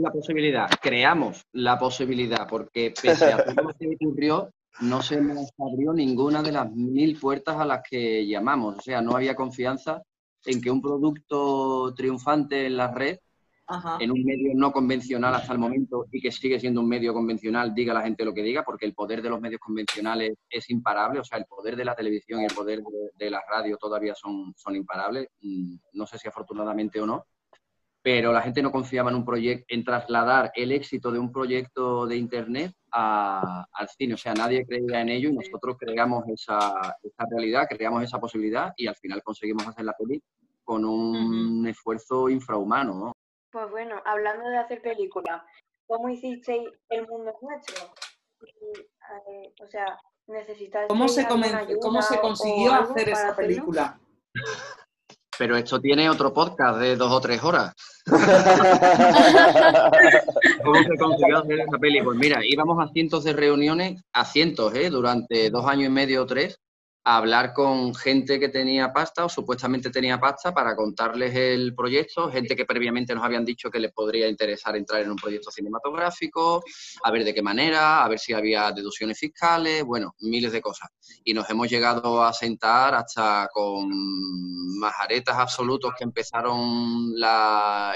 [0.00, 5.50] la posibilidad, creamos la posibilidad, porque pese a todo lo que ocurrió, no se nos
[5.58, 8.78] abrió ninguna de las mil puertas a las que llamamos.
[8.78, 10.02] O sea, no había confianza
[10.44, 13.18] en que un producto triunfante en la red,
[14.00, 17.72] en un medio no convencional hasta el momento y que sigue siendo un medio convencional,
[17.72, 21.20] diga la gente lo que diga, porque el poder de los medios convencionales es imparable.
[21.20, 22.82] O sea, el poder de la televisión y el poder
[23.16, 25.28] de, la radio todavía son, son imparables.
[25.40, 27.24] Mm, no sé si afortunadamente o no
[28.02, 32.06] pero la gente no confiaba en un proyecto, en trasladar el éxito de un proyecto
[32.06, 34.14] de internet al cine.
[34.14, 36.96] O sea, nadie creía en ello y nosotros creamos esa,
[37.30, 40.22] realidad, creamos esa posibilidad y al final conseguimos hacer la peli
[40.64, 43.12] con un esfuerzo infrahumano, ¿no?
[43.50, 45.42] Pues bueno, hablando de hacer películas,
[45.86, 47.92] ¿cómo hicisteis El Mundo Nuestro?
[48.42, 50.88] Eh, o sea, necesitáis...
[50.88, 51.26] ¿Cómo se,
[51.80, 53.98] ¿Cómo se consiguió hacer esa película?
[55.38, 57.72] Pero esto tiene otro podcast de dos o tres horas.
[60.64, 62.02] ¿Cómo se consiguió hacer esa peli?
[62.02, 64.90] Pues mira, íbamos a cientos de reuniones, a cientos, ¿eh?
[64.90, 66.58] durante dos años y medio o tres,
[67.04, 72.30] a hablar con gente que tenía pasta o supuestamente tenía pasta para contarles el proyecto,
[72.30, 76.62] gente que previamente nos habían dicho que les podría interesar entrar en un proyecto cinematográfico,
[77.02, 80.90] a ver de qué manera, a ver si había deducciones fiscales, bueno, miles de cosas.
[81.24, 83.90] Y nos hemos llegado a sentar hasta con
[84.78, 87.12] majaretas absolutos que empezaron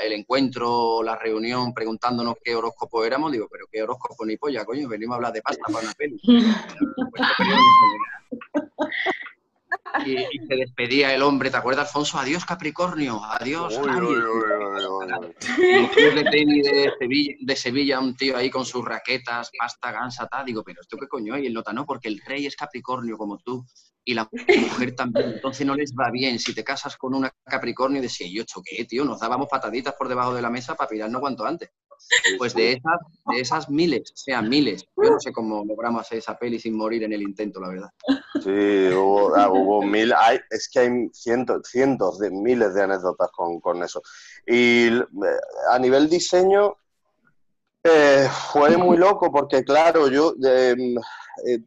[0.03, 3.33] el encuentro, la reunión, preguntándonos qué horóscopo éramos.
[3.33, 6.21] Digo, pero qué horóscopo ni polla, coño, venimos a hablar de pasta para una peli.
[10.05, 12.19] Y, se despedía el hombre, ¿te acuerdas, Alfonso?
[12.19, 13.79] Adiós, Capricornio, adiós.
[13.79, 13.89] Uy,
[15.97, 20.45] de, Sevilla, de Sevilla, un tío ahí con sus raquetas, pasta, gansa, tal.
[20.47, 21.39] Digo, pero ¿esto qué coño?
[21.39, 23.65] Y él nota, no, porque el rey es Capricornio como tú
[24.05, 25.33] y la mujer también.
[25.35, 26.39] Entonces no les va bien.
[26.39, 29.05] Si te casas con una Capricornio, decía yo, ¿esto qué, tío?
[29.05, 31.71] Nos dábamos pataditas por debajo de la mesa para pirarnos cuanto antes.
[32.39, 34.87] Pues de esas, de esas miles, o sea, miles.
[34.97, 37.91] Yo no sé cómo logramos hacer esa peli sin morir en el intento, la verdad.
[38.43, 43.31] Sí, hubo, ah, hubo mil, hay, es que hay cientos, cientos de miles de anécdotas
[43.33, 44.03] con, con eso.
[44.47, 45.03] Y eh,
[45.71, 46.77] a nivel diseño,
[47.83, 50.97] eh, fue muy loco porque, claro, yo em,
[51.47, 51.61] eh,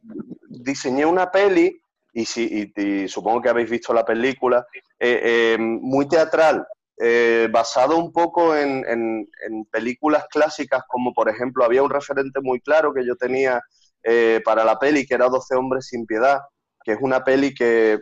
[0.50, 4.66] diseñé una peli y, si, y, supongo que habéis visto la película,
[5.00, 6.66] em, muy teatral,
[7.02, 9.26] eh, basado un poco en,
[9.72, 13.62] películas clásicas, como por ejemplo había un referente muy claro que yo tenía
[14.04, 16.40] eh, para la peli, que era 12 hombres sin piedad,
[16.84, 18.02] que es una peli que,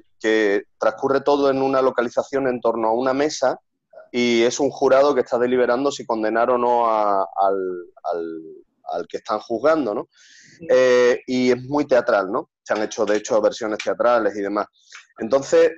[0.79, 3.59] transcurre todo en una localización en torno a una mesa
[4.11, 7.27] y es un jurado que está deliberando si condenar o no al,
[9.07, 10.09] que están juzgando, ¿no?
[10.67, 12.49] Eh, y es muy teatral, ¿no?
[12.63, 14.65] Se han hecho, de hecho, versiones teatrales y demás.
[15.19, 15.73] Entonces,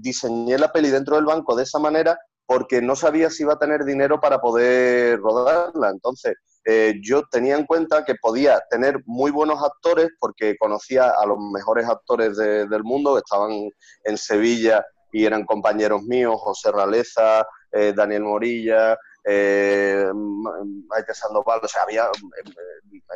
[0.00, 3.58] diseñé la peli dentro del banco de esa manera porque no sabía si iba a
[3.58, 5.90] tener dinero para poder rodarla.
[5.90, 11.26] Entonces, eh, yo tenía en cuenta que podía tener muy buenos actores porque conocía a
[11.26, 13.68] los mejores actores del mundo que estaban
[14.04, 20.10] en Sevilla y eran compañeros míos, José Raleza, eh, Daniel Morilla, eh,
[20.88, 22.08] Maite Sandoval, o sea, había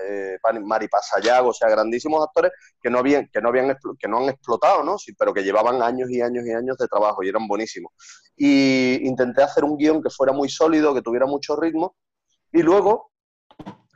[0.04, 4.18] eh, Mari Pasallago, o sea, grandísimos actores que no habían, que no habían, que no
[4.18, 4.98] han explotado, ¿no?
[4.98, 7.92] Sí, pero que llevaban años y años y años de trabajo y eran buenísimos.
[8.36, 11.96] Y intenté hacer un guion que fuera muy sólido, que tuviera mucho ritmo,
[12.52, 13.10] y luego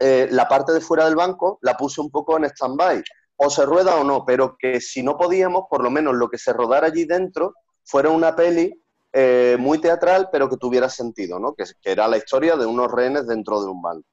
[0.00, 3.02] eh, la parte de fuera del banco la puse un poco en stand-by,
[3.36, 6.38] o se rueda o no, pero que si no podíamos, por lo menos lo que
[6.38, 7.54] se rodara allí dentro
[7.84, 8.72] fuera una peli
[9.12, 11.54] eh, muy teatral, pero que tuviera sentido, ¿no?
[11.54, 14.06] Que, era la historia de unos rehenes dentro de un banco.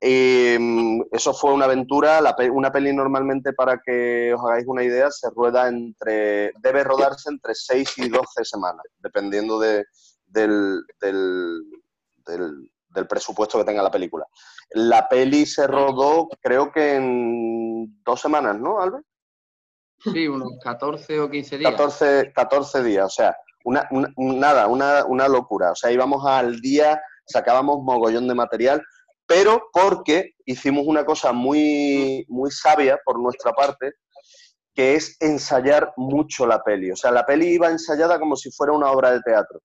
[0.00, 2.20] Y, mm, eso fue una aventura,
[2.52, 7.54] una peli normalmente, para que os hagáis una idea, se rueda entre, debe rodarse entre
[7.54, 9.84] 6 y 12 semanas, dependiendo de,
[10.26, 11.62] del, del,
[12.24, 14.26] del, presupuesto que tenga la película.
[14.70, 19.04] La peli se rodó, creo que en dos semanas, ¿no, Albert?
[19.98, 21.70] Sí, unos 14 o 15 días.
[21.72, 23.86] 14, 14 días, o sea, una,
[24.16, 25.72] nada, una, una locura.
[25.72, 28.82] O sea, íbamos al día, sacábamos mogollón de material,
[29.30, 33.92] pero porque hicimos una cosa muy, muy sabia por nuestra parte,
[34.74, 36.90] que es ensayar mucho la peli.
[36.90, 39.60] O sea, la peli iba ensayada como si fuera una obra de teatro.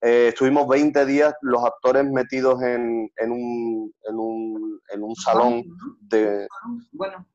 [0.00, 5.64] Eh, estuvimos 20 días los actores metidos en, en, un, en, un, en un salón
[6.02, 6.46] de...
[6.92, 7.26] Bueno,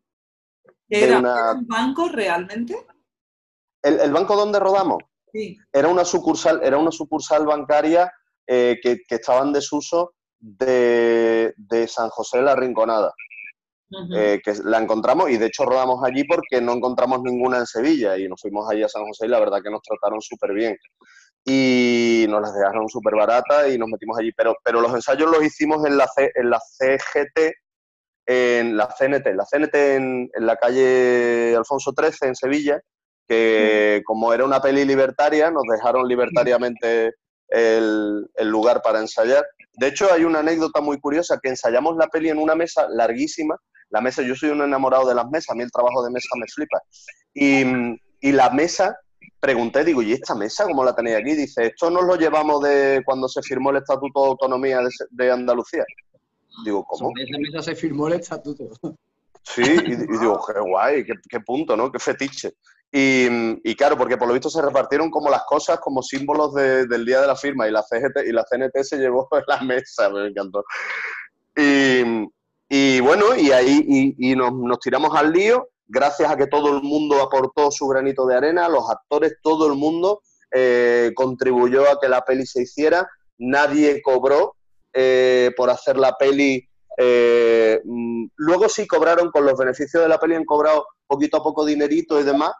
[0.87, 2.87] ¿Era, de una- era un banco realmente?
[3.81, 4.99] ¿El, el banco donde rodamos?
[5.33, 5.57] Sí.
[5.73, 8.09] Era una sucursal, era una sucursal bancaria
[8.47, 13.13] eh, que, que estaba en desuso de, de San José de la Rinconada.
[14.15, 18.17] Eh, que la encontramos y de hecho rodamos allí porque no encontramos ninguna en Sevilla
[18.17, 20.75] y nos fuimos allí a San José y la verdad que nos trataron súper bien.
[21.45, 24.31] Y nos las dejaron súper baratas y nos metimos allí.
[24.35, 27.53] Pero, pero los ensayos los hicimos en la, C- en la CGT,
[28.25, 32.81] en la CNT, la CNT en, en la calle Alfonso XIII en Sevilla,
[33.27, 37.13] que como era una peli libertaria, nos dejaron libertariamente
[37.49, 39.45] el, el lugar para ensayar.
[39.73, 43.59] De hecho, hay una anécdota muy curiosa, que ensayamos la peli en una mesa larguísima.
[43.89, 46.29] La mesa, yo soy un enamorado de las mesas, a mí el trabajo de mesa
[46.35, 46.81] me flipa.
[47.33, 47.63] Y,
[48.27, 48.97] y la mesa,
[49.39, 51.35] pregunté, digo, ¿y esta mesa cómo la tenéis aquí?
[51.35, 55.31] Dice, esto nos lo llevamos de cuando se firmó el Estatuto de Autonomía de, de
[55.31, 55.85] Andalucía.
[56.65, 57.09] Digo, ¿cómo?
[57.09, 58.69] Sobre esa mesa se firmó el estatuto.
[59.43, 61.91] Sí, y, y digo, qué guay, qué, qué punto, ¿no?
[61.91, 62.53] Qué fetiche.
[62.95, 67.03] Y, claro, porque por lo visto se repartieron como las cosas como símbolos de- del
[67.05, 70.09] día de la firma y la CGT y la CNT se llevó en la mesa,
[70.11, 70.63] me encantó.
[72.69, 77.21] Y, bueno, y ahí y, nos tiramos al lío, gracias a que todo el mundo
[77.21, 82.21] aportó su granito de arena, los actores, todo el mundo eh, contribuyó a que la
[82.21, 83.07] peli se hiciera,
[83.39, 84.55] nadie cobró
[84.93, 86.67] eh, por hacer la peli.
[86.97, 91.43] eh, mm, luego sí cobraron, con los beneficios de la peli han cobrado poquito a
[91.43, 92.51] poco dinerito y demás,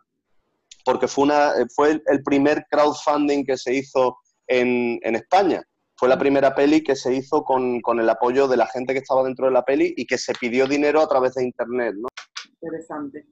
[0.83, 4.17] porque fue, una, eh, fue el, primer crowdfunding que se hizo
[4.47, 5.63] en, en España.
[5.95, 8.99] Fue la primera peli que se hizo con, con el apoyo de la gente que
[8.99, 12.07] estaba dentro de la peli y que se pidió dinero a través de internet, ¿no?
[12.61, 13.25] Interesante.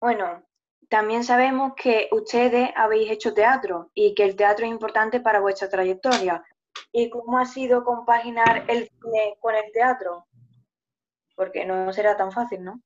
[0.00, 0.44] Bueno,
[0.88, 5.68] también sabemos que ustedes habéis hecho teatro y que el teatro es importante para vuestra
[5.68, 6.44] trayectoria.
[6.92, 10.26] ¿Y cómo ha sido compaginar el cine con el teatro?
[11.34, 12.80] Porque no será tan fácil, ¿no?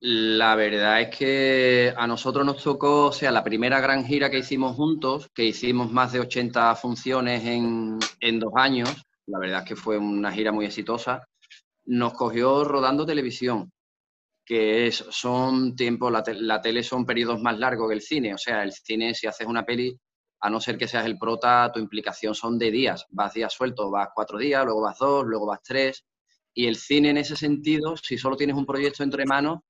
[0.00, 4.38] La verdad es que a nosotros nos tocó, o sea, la primera gran gira que
[4.38, 8.88] hicimos juntos, que hicimos más de 80 funciones en, en dos años,
[9.26, 11.26] la verdad es que fue una gira muy exitosa,
[11.86, 13.72] nos cogió rodando televisión,
[14.46, 18.34] que es, son tiempos, la, te- la tele son periodos más largos que el cine,
[18.34, 19.98] o sea, el cine si haces una peli,
[20.40, 23.90] a no ser que seas el prota, tu implicación son de días, vas días sueltos,
[23.90, 26.04] vas cuatro días, luego vas dos, luego vas tres,
[26.54, 29.60] y el cine en ese sentido, si solo tienes un proyecto entre manos,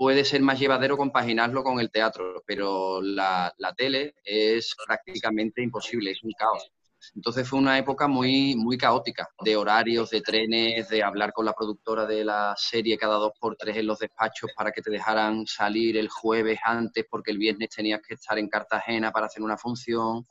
[0.00, 6.22] puede ser más llevadero compaginarlo con el teatro, pero la, tele es prácticamente imposible, es
[6.22, 6.72] un caos.
[7.14, 11.52] Entonces fue una época muy, muy caótica, de horarios, de trenes, de hablar con la
[11.52, 15.46] productora de la serie cada dos por tres en los despachos para que te dejaran
[15.46, 19.58] salir el jueves antes porque el viernes tenías que estar en Cartagena para hacer una
[19.58, 20.26] función.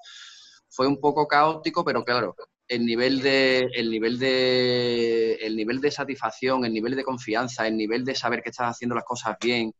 [0.67, 2.35] Fue un poco caótico, pero claro,
[2.69, 7.75] el nivel de, el nivel de, el nivel de satisfacción, el nivel de confianza, el
[7.75, 9.73] nivel de saber que estás haciendo las cosas bien,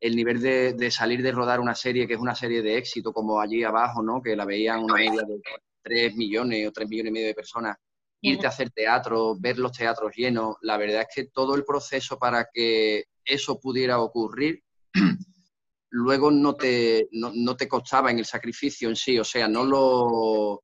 [0.00, 3.12] el nivel de, de salir de rodar una serie que es una serie de éxito,
[3.12, 4.22] como allí abajo, ¿no?
[4.22, 5.40] Que la veían una media de
[5.82, 7.76] 3 millones o 3 millones y medio de personas,
[8.20, 12.16] irte a hacer teatro, ver los teatros llenos, la verdad es que todo el proceso
[12.16, 14.62] para que eso pudiera ocurrir,
[15.90, 19.64] luego no te, no, no te costaba en el sacrificio en sí, o sea, no
[19.64, 20.62] lo,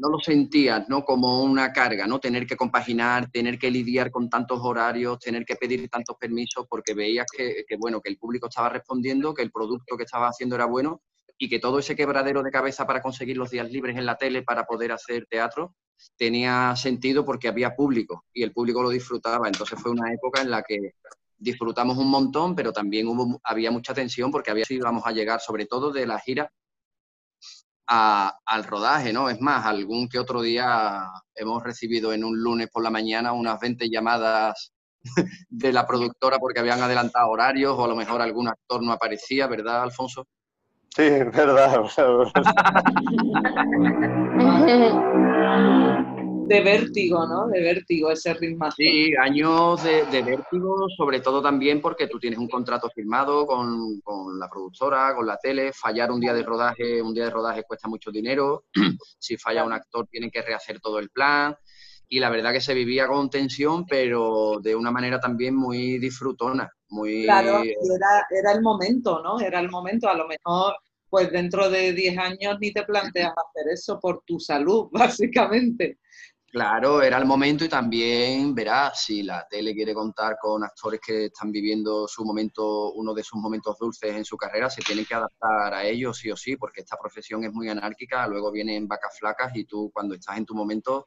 [0.00, 1.04] no lo sentías ¿no?
[1.04, 2.18] como una carga, ¿no?
[2.18, 6.94] Tener que compaginar, tener que lidiar con tantos horarios, tener que pedir tantos permisos, porque
[6.94, 10.56] veías que, que, bueno, que el público estaba respondiendo, que el producto que estaba haciendo
[10.56, 11.02] era bueno
[11.36, 14.42] y que todo ese quebradero de cabeza para conseguir los días libres en la tele
[14.42, 15.74] para poder hacer teatro
[16.16, 19.48] tenía sentido porque había público y el público lo disfrutaba.
[19.48, 20.94] Entonces fue una época en la que
[21.36, 25.66] disfrutamos un montón, pero también hubo, había mucha tensión porque había, íbamos a llegar, sobre
[25.66, 26.50] todo de la gira,
[27.92, 29.28] a, al rodaje, ¿no?
[29.28, 31.02] Es más, algún que otro día
[31.34, 34.72] hemos recibido en un lunes por la mañana unas 20 llamadas
[35.48, 39.48] de la productora porque habían adelantado horarios o a lo mejor algún actor no aparecía,
[39.48, 40.28] ¿verdad, Alfonso?
[40.94, 41.82] Sí, es verdad.
[46.50, 47.46] de vértigo, ¿no?
[47.46, 48.68] De vértigo ese ritmo.
[48.72, 54.00] Sí, años de, de, vértigo, sobre todo también porque tú tienes un contrato firmado con,
[54.00, 57.62] con, la productora, con la tele, fallar un día de rodaje, un día de rodaje
[57.62, 58.64] cuesta mucho dinero,
[59.18, 61.54] si falla un actor tienen que rehacer todo el plan
[62.08, 66.68] y la verdad que se vivía con tensión, pero de una manera también muy disfrutona,
[66.88, 67.22] muy...
[67.22, 69.38] Claro, era, era el momento, ¿no?
[69.38, 70.74] Era el momento, a lo mejor
[71.10, 75.98] pues dentro de 10 años ni te planteas hacer eso por tu salud, básicamente.
[76.50, 81.26] Claro, era el momento y también verás si la tele quiere contar con actores que
[81.26, 85.14] están viviendo su momento, uno de sus momentos dulces en su carrera, se tienen que
[85.14, 89.16] adaptar a ellos sí o sí, porque esta profesión es muy anárquica, luego vienen vacas
[89.16, 91.06] flacas y tú cuando estás en tu momento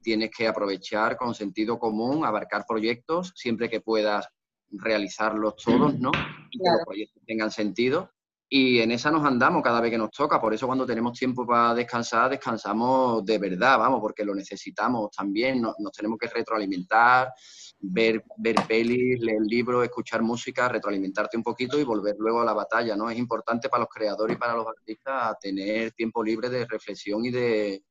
[0.00, 4.28] tienes que aprovechar con sentido común, abarcar proyectos siempre que puedas
[4.70, 6.12] realizarlos todos, ¿no?
[6.52, 8.12] Y que los proyectos tengan sentido.
[8.48, 10.40] Y en esa nos andamos cada vez que nos toca.
[10.40, 15.60] Por eso cuando tenemos tiempo para descansar, descansamos de verdad, vamos, porque lo necesitamos también.
[15.60, 17.32] Nos, tenemos que retroalimentar,
[17.80, 22.52] ver, ver pelis, leer libros, escuchar música, retroalimentarte un poquito y volver luego a la
[22.52, 23.10] batalla, ¿no?
[23.10, 27.30] Es importante para los creadores y para los artistas tener tiempo libre de reflexión y
[27.30, 27.84] de...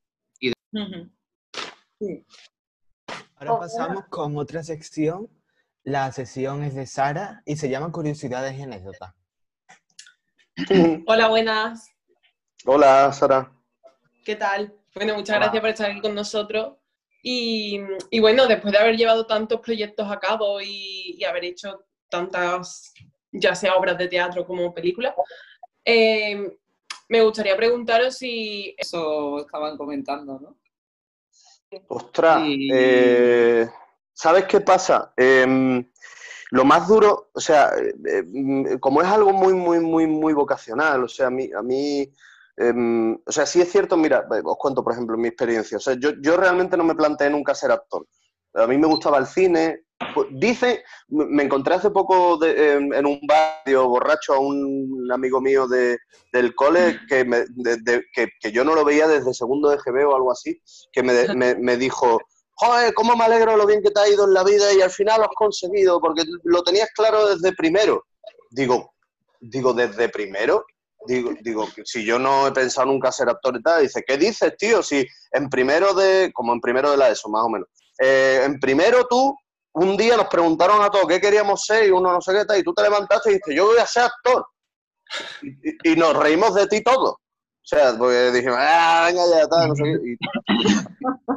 [3.36, 5.30] Ahora pasamos con otra sección.
[5.84, 9.14] La sesión es de Sara y se llama Curiosidades y Anécdotas.
[11.06, 11.90] Hola, buenas.
[12.66, 13.52] Hola, Sara.
[14.24, 14.74] ¿Qué tal?
[14.94, 16.78] Bueno, muchas gracias por estar aquí con nosotros.
[17.22, 17.80] Y,
[18.20, 22.94] bueno, después de haber llevado tantos proyectos a cabo y, haber hecho tantas,
[23.32, 25.14] ya sea obras de teatro como películas,
[25.84, 26.58] eh,
[27.10, 28.76] me gustaría preguntaros si...
[28.78, 30.58] Eso estaban comentando, ¿no?
[31.88, 33.68] Ostras, eh,
[34.14, 35.12] ¿sabes qué pasa?
[35.18, 35.92] Em,
[36.56, 41.04] lo más duro, o sea, eh, mm, como es algo muy, muy, muy, muy vocacional,
[41.04, 42.10] o sea, a mí, a mí
[42.56, 45.78] em, o sea, sí es cierto, mira, os cuento, por ejemplo, mi experiencia.
[45.78, 48.08] O sea, yo, yo realmente no me planteé nunca ser actor.
[48.54, 49.82] A mí me gustaba el cine.
[50.14, 55.98] Pues, dice, me encontré hace poco en, un barrio borracho a un amigo mío de,
[56.32, 57.44] del cole que, me,
[58.14, 60.62] que, yo no lo veía desde segundo de GB o algo así,
[60.94, 62.22] que me, me, me dijo,
[62.56, 64.92] joder, cómo me alegro lo bien que te ha ido en la vida y al
[64.92, 68.06] final lo has conseguido, porque lo tenías claro desde primero.
[68.50, 68.94] Digo,
[69.40, 70.66] digo, desde primero.
[71.08, 74.56] Digo, digo, si yo no he pensado nunca ser actor y tal, dice, ¿qué dices,
[74.58, 74.82] tío?
[74.82, 77.68] Si en primero de, como en primero de la ESO, más o menos.
[78.00, 79.36] Eh, en primero tú,
[79.74, 82.58] un día nos preguntaron a todos qué queríamos ser y uno no sé qué tal,
[82.58, 84.48] y tú te levantaste y dijiste, yo voy a ser actor.
[85.44, 87.18] Y, y nos reímos de ti todos.
[87.66, 90.18] O sea, porque dije, ah, venga, ya no sé qué.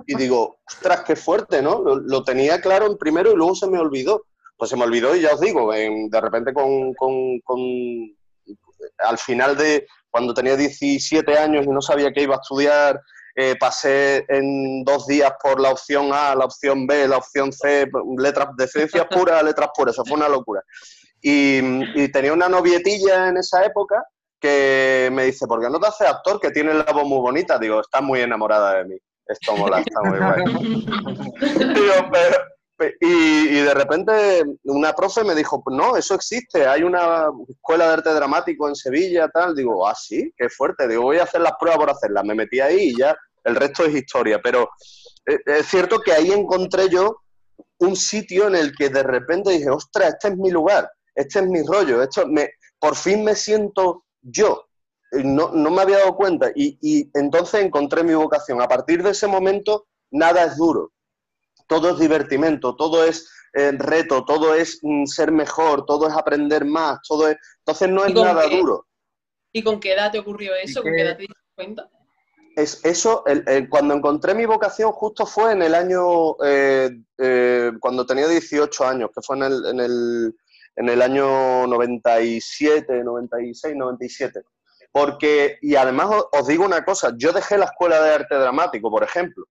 [0.09, 1.83] Y, digo, ostras, qué fuerte, ¿no?
[1.83, 4.27] Lo, tenía claro en primero y luego se me olvidó.
[4.59, 7.59] Pues se me olvidó y ya os digo, de repente con, con, con,
[8.99, 13.01] al final de cuando tenía 17 años y no sabía qué iba a estudiar,
[13.35, 17.89] eh, pasé en dos días por la opción A, la opción B, la opción C,
[18.19, 20.63] letras de ciencias puras, letras puras, eso fue una locura.
[21.23, 21.61] Y,
[22.03, 24.05] y tenía una novietilla en esa época
[24.41, 27.59] que me dice, ¿por qué no te haces actor que tiene la voz muy bonita?
[27.59, 28.97] Digo, está muy enamorada de mí.
[29.27, 30.87] Esto mola, está muy guay.
[33.01, 38.15] y, de repente una profe me dijo, no, eso existe, hay una escuela de arte
[38.15, 39.55] dramático en Sevilla, tal.
[39.55, 40.89] Digo, ah, sí, qué fuerte.
[40.89, 42.25] Digo, voy a hacer las pruebas por hacerlas.
[42.25, 44.41] Me metí ahí y ya el resto es historia.
[44.43, 44.71] Pero
[45.27, 47.17] eh, es cierto que ahí encontré yo
[47.81, 51.47] un sitio en el que de repente dije, ostras, este es mi lugar, este es
[51.47, 54.69] mi rollo, esto me, por fin me siento yo
[55.13, 58.61] eh, no, me había dado cuenta y, entonces encontré mi vocación.
[58.61, 60.93] A partir de ese momento, nada es duro.
[61.67, 66.65] Todo es divertimento, todo es eh, reto, todo es mm, ser mejor, todo es aprender
[66.65, 67.37] más, todo es...
[67.59, 68.87] Entonces no es nada duro.
[69.53, 70.83] ¿Y con qué edad te ocurrió eso?
[70.83, 71.91] ¿Con qué edad te diste cuenta?
[72.57, 73.23] Es, eso,
[73.71, 76.91] cuando encontré mi vocación justo fue en el año, eh,
[77.81, 80.35] cuando tenía 18 años, que fue en el, en el
[80.79, 84.43] en el año 97, 96, 97.
[84.93, 89.03] Porque, y además os, digo una cosa, yo dejé la escuela de arte dramático, por
[89.03, 89.45] ejemplo,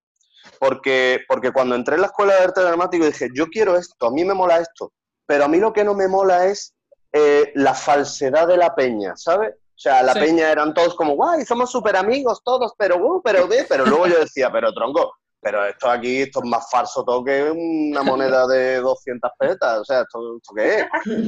[0.57, 4.11] porque, porque cuando entré en la escuela de arte dramático dije, yo quiero esto, a
[4.11, 4.93] mí me mola esto,
[5.25, 6.73] pero a mí lo que no me mola es
[7.11, 9.53] eh, la falsedad de la peña, ¿sabes?
[9.53, 13.47] O sea, la peña eran todos como, guay, somos súper amigos todos, pero, uh, pero,
[13.69, 17.50] pero luego yo decía, pero tronco, pero esto aquí, esto es más falso todo que
[17.52, 19.80] una moneda de 200 pesetas.
[19.80, 20.86] O sea, ¿esto, qué es?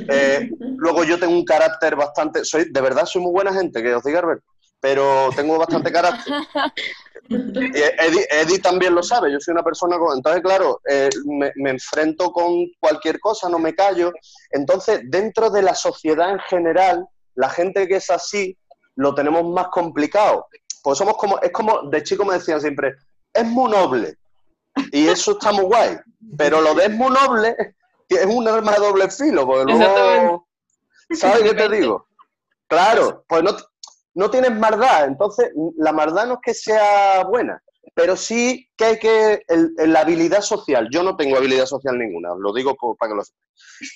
[0.10, 2.44] Eh, luego yo tengo un carácter bastante...
[2.44, 4.44] soy De verdad soy muy buena gente, que os diga Albert,
[4.80, 6.34] pero tengo bastante carácter.
[7.32, 7.82] Y
[8.32, 10.18] Eddie, también lo sabe, yo soy una persona con...
[10.18, 14.12] Entonces, claro, eh, me, me, enfrento con cualquier cosa, no me callo.
[14.50, 17.06] Entonces, dentro de la sociedad en general,
[17.36, 18.58] la gente que es así,
[18.96, 20.48] lo tenemos más complicado.
[20.82, 21.40] Pues somos como...
[21.40, 22.96] Es como, de chico me decían siempre,
[23.34, 24.18] es muy noble.
[24.92, 25.98] Y eso está muy guay.
[26.38, 27.56] Pero lo de es muy noble
[28.10, 30.48] es un arma de doble filo, porque luego...
[31.12, 32.08] ¿Sabes qué te digo?
[32.68, 33.56] Claro, pues no,
[34.16, 35.06] no tienes maldad.
[35.06, 37.62] Entonces, la maldad no es que sea buena,
[37.96, 39.44] pero sí que hay que...
[39.78, 40.88] la habilidad social.
[40.92, 43.24] Yo no tengo habilidad social ninguna, lo digo para que lo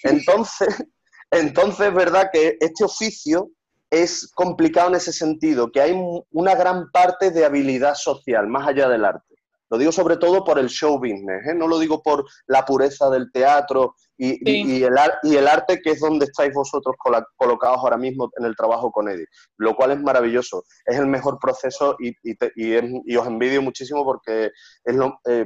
[0.03, 0.67] Entonces,
[1.31, 3.49] entonces es verdad que este oficio
[3.93, 5.95] es complicado en ese sentido, que hay
[6.31, 9.35] una gran parte de habilidad social, más allá del arte.
[9.69, 11.53] Lo digo sobre todo por el show business, ¿eh?
[11.53, 15.99] no lo digo por la pureza del teatro y, el, y, el, arte que es
[15.99, 16.95] donde estáis vosotros
[17.35, 19.27] colocados ahora mismo en el trabajo con Eddie,
[19.57, 20.63] lo cual es maravilloso.
[20.85, 24.51] Es el mejor proceso y, os envidio muchísimo porque
[24.83, 25.45] es lo, eh,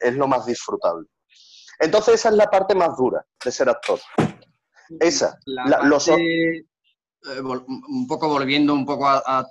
[0.00, 1.06] es lo más disfrutable.
[1.78, 3.98] Entonces esa es la parte más dura de ser actor.
[5.00, 5.38] Esa.
[5.44, 6.10] La La- los
[7.24, 9.46] eh, un poco volviendo un poco a-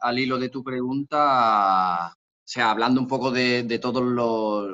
[0.00, 4.66] al, hilo de tu pregunta, o sea, hablando un poco de, de todo lo,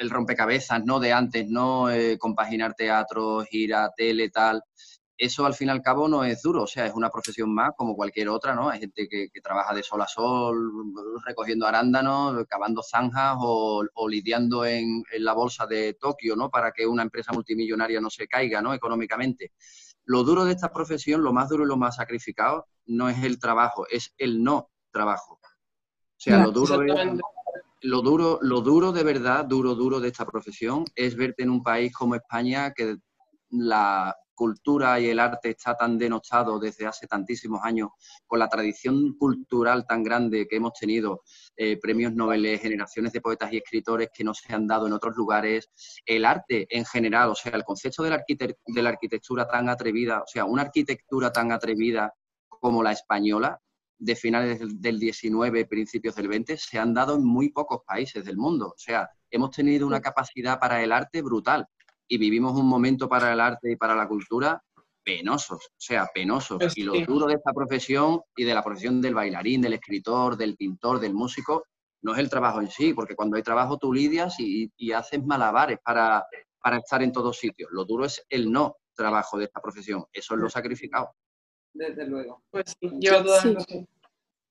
[0.00, 1.00] el rompecabezas, ¿no?
[1.00, 1.90] De antes, ¿no?
[1.90, 4.62] Eh, compaginar teatro, gira, tele, tal.
[5.16, 7.72] Eso al fin y al cabo no es duro, o sea, es una profesión más
[7.76, 8.70] como cualquier otra, ¿no?
[8.70, 10.56] Hay gente que, que trabaja de sol a sol,
[11.24, 16.50] recogiendo arándanos, cavando zanjas o, o lidiando en, en la bolsa de Tokio, ¿no?
[16.50, 18.74] Para que una empresa multimillonaria no se caiga, ¿no?
[18.74, 19.52] Económicamente.
[20.04, 23.38] Lo duro de esta profesión, lo más duro y lo más sacrificado, no es el
[23.38, 25.34] trabajo, es el no trabajo.
[25.34, 27.20] O sea, lo duro es,
[27.82, 31.62] lo duro, lo duro de verdad, duro, duro de esta profesión, es verte en un
[31.62, 32.96] país como España que
[33.50, 37.90] la cultura y el arte está tan denostado desde hace tantísimos años,
[38.26, 41.22] con la tradición cultural tan grande que hemos tenido,
[41.56, 45.16] eh, premios Nobel, generaciones de poetas y escritores que no se han dado en otros
[45.16, 45.70] lugares,
[46.06, 49.68] el arte en general, o sea, el concepto de la, arquite- de la arquitectura tan
[49.68, 52.12] atrevida, o sea, una arquitectura tan atrevida
[52.48, 53.58] como la española,
[53.98, 58.24] de finales del- del 19, principios del 20, se han dado en muy pocos países
[58.24, 58.66] del mundo.
[58.68, 61.66] O sea, hemos tenido una capacidad para el arte brutal
[62.08, 64.62] y vivimos un momento para el arte y para la cultura
[65.04, 66.58] penosos, o sea, penosos.
[66.58, 67.04] Pues Y lo sí.
[67.04, 71.14] duro de esta profesión y de la profesión del bailarín, del escritor, del pintor, del
[71.14, 71.64] músico,
[72.02, 75.24] no es el trabajo en sí, porque cuando hay trabajo tú lidias y, y haces
[75.24, 76.24] malabares para,
[76.62, 77.70] para estar en todos sitios.
[77.72, 81.14] Lo duro es el no trabajo de esta profesión, eso es lo sacrificado.
[81.72, 82.42] Desde luego.
[82.50, 83.86] Pues sí, la Sí.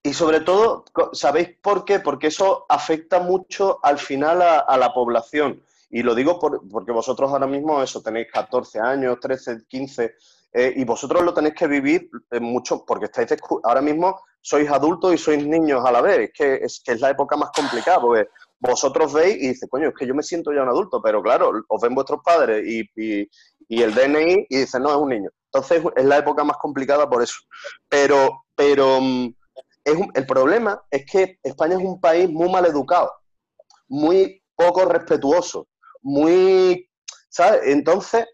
[0.03, 1.99] Y sobre todo, ¿sabéis por qué?
[1.99, 5.63] Porque eso afecta mucho al final a, a la población.
[5.91, 10.15] Y lo digo por- porque vosotros ahora mismo eso tenéis 14 años, 13, 15,
[10.53, 13.33] eh, y vosotros lo tenéis que vivir eh, mucho porque estáis
[13.63, 16.19] ahora mismo sois adultos y sois niños a la vez.
[16.19, 18.27] Es que, es que es la época más complicada porque
[18.59, 21.51] vosotros veis y dices, coño, es que yo me siento ya un adulto, pero claro,
[21.67, 23.29] os ven vuestros padres y, y-
[23.67, 25.29] y el DNI y dicen, no, es un niño.
[25.45, 27.35] Entonces es la época más complicada por eso.
[27.89, 29.33] Pero, pero mm,
[29.85, 33.11] es un- el problema es que España es un país muy mal educado,
[33.87, 35.67] muy poco respetuoso,
[36.01, 36.89] muy,
[37.29, 37.61] ¿sabes?
[37.65, 38.25] Entonces,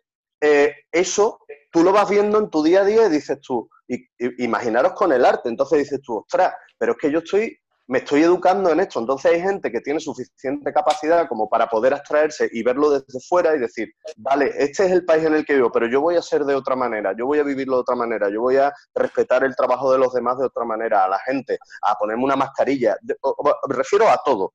[0.42, 1.40] eh, eso
[1.72, 4.94] tú lo vas viendo en tu día a día y dices tú, y, y- imaginaros
[4.94, 7.58] con el arte, entonces dices tú, ostras, pero es que yo estoy,
[7.88, 11.94] me estoy educando en esto, entonces hay gente que tiene suficiente capacidad como para poder
[11.94, 15.56] abstraerse y verlo desde fuera y decir, vale, este es el país en el que
[15.56, 17.96] vivo, pero yo voy a ser de otra manera, yo voy a vivirlo de otra
[17.96, 21.20] manera, yo voy a respetar el trabajo de los demás de otra manera, a la
[21.20, 24.54] gente, a ponerme una mascarilla, me refiero a todo.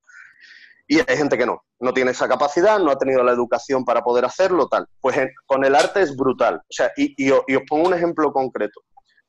[0.92, 4.02] Y hay gente que no, no tiene esa capacidad, no ha tenido la educación para
[4.02, 4.86] poder hacerlo, tal.
[5.00, 6.56] Pues en- con el arte es brutal.
[6.56, 8.80] O sea, y, y os pongo un ejemplo concreto,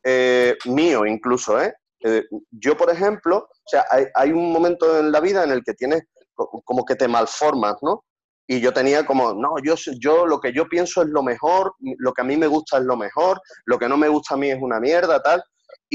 [0.03, 1.73] eh, mío incluso, ¿eh?
[2.03, 5.63] Eh, Yo, por ejemplo, o sea, hay, hay un momento en la vida en el
[5.63, 6.03] que tienes
[6.33, 8.03] co- como que te malformas, ¿no?
[8.45, 12.11] Y yo tenía como, no, yo, yo lo que yo pienso es lo mejor, lo
[12.13, 14.49] que a mí me gusta es lo mejor, lo que no me gusta a mí
[14.51, 15.41] es una mierda, tal.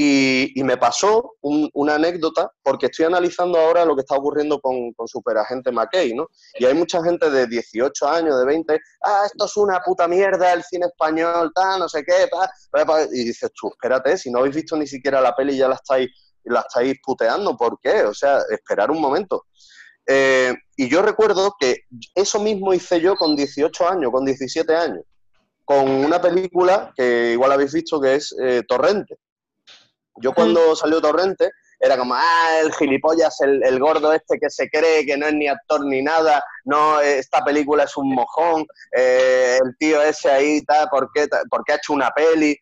[0.01, 4.61] Y, y me pasó un- una anécdota, porque estoy analizando ahora lo que está ocurriendo
[4.61, 6.27] con, con Superagente McKay, ¿no?
[6.57, 10.53] Y hay mucha gente de 18 años, de 20, ah, esto es una puta mierda,
[10.53, 13.01] el cine español, tal, no sé qué, pa, pa, pa".
[13.11, 16.07] y dices tú, espérate, si no habéis visto ni siquiera la peli ya la estáis,
[16.45, 18.03] la estáis puteando, ¿por qué?
[18.03, 19.47] O sea, esperar un momento.
[20.07, 21.75] Eh, y yo recuerdo que
[22.15, 25.03] eso mismo hice yo con 18 años, con 17 años,
[25.65, 29.17] con una película que igual habéis visto que es eh, Torrente.
[30.21, 34.69] Yo cuando salió Torrente era como, ah, el gilipollas, el, el gordo este que se
[34.69, 38.65] cree que no es ni actor ni nada, no, eh, esta película es un mojón,
[38.97, 42.57] eh, el tío ese ahí, tal, ¿por qué, ta- por qué ha hecho una peli?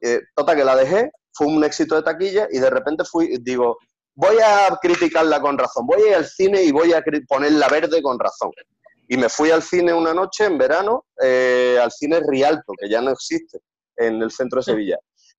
[0.00, 3.78] Eh, total, que la dejé, fue un éxito de taquilla y de repente fui, digo,
[4.16, 8.02] voy a criticarla con razón, voy a ir al cine y voy a ponerla verde
[8.02, 8.50] con razón.
[9.08, 13.00] Y me fui al cine una noche en verano, eh, al cine Rialto, que ya
[13.00, 13.60] no existe,
[13.96, 14.98] en el centro de Sevilla.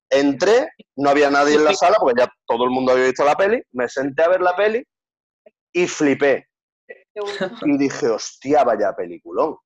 [0.09, 3.35] Entré, no había nadie en la sala porque ya todo el mundo había visto la
[3.35, 4.83] peli, me senté a ver la peli
[5.73, 6.47] y flipé.
[7.65, 9.57] Y dije, hostia, vaya peliculón.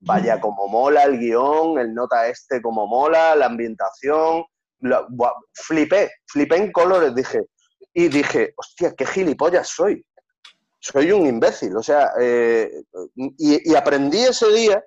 [0.00, 4.44] Vaya como mola el guion, el nota este como mola, la ambientación.
[4.80, 7.40] la- buah, flipé, flipé en colores, dije.
[7.94, 10.04] Y dije, hostia, qué gilipollas soy.
[10.80, 11.76] Soy un imbécil.
[11.76, 12.68] O sea, eh,
[13.16, 14.82] y, y aprendí ese día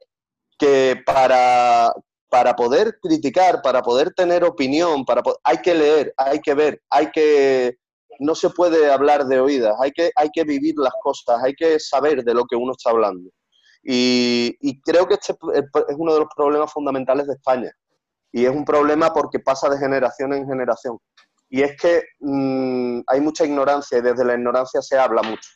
[0.60, 1.94] que para,
[2.36, 7.10] para poder criticar, para poder tener opinión, para hay que leer, hay que ver, hay
[7.12, 7.78] que
[8.20, 11.80] no se puede hablar de oídas, hay que, hay que vivir las cosas, hay que
[11.80, 13.30] saber de lo que uno está hablando.
[13.84, 17.72] Y, creo que este es uno de los problemas fundamentales de España.
[18.34, 20.98] Y es un problema porque pasa de generación en generación.
[21.50, 25.50] Y es que mm, hay mucha ignorancia y desde la ignorancia se habla mucho.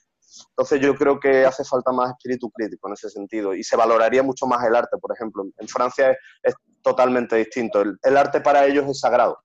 [0.49, 4.23] Entonces yo creo que hace falta más espíritu crítico en ese sentido y se valoraría
[4.23, 5.43] mucho más el arte, por ejemplo.
[5.57, 7.81] En Francia es, totalmente distinto.
[7.81, 9.37] El, arte para ellos es sagrado,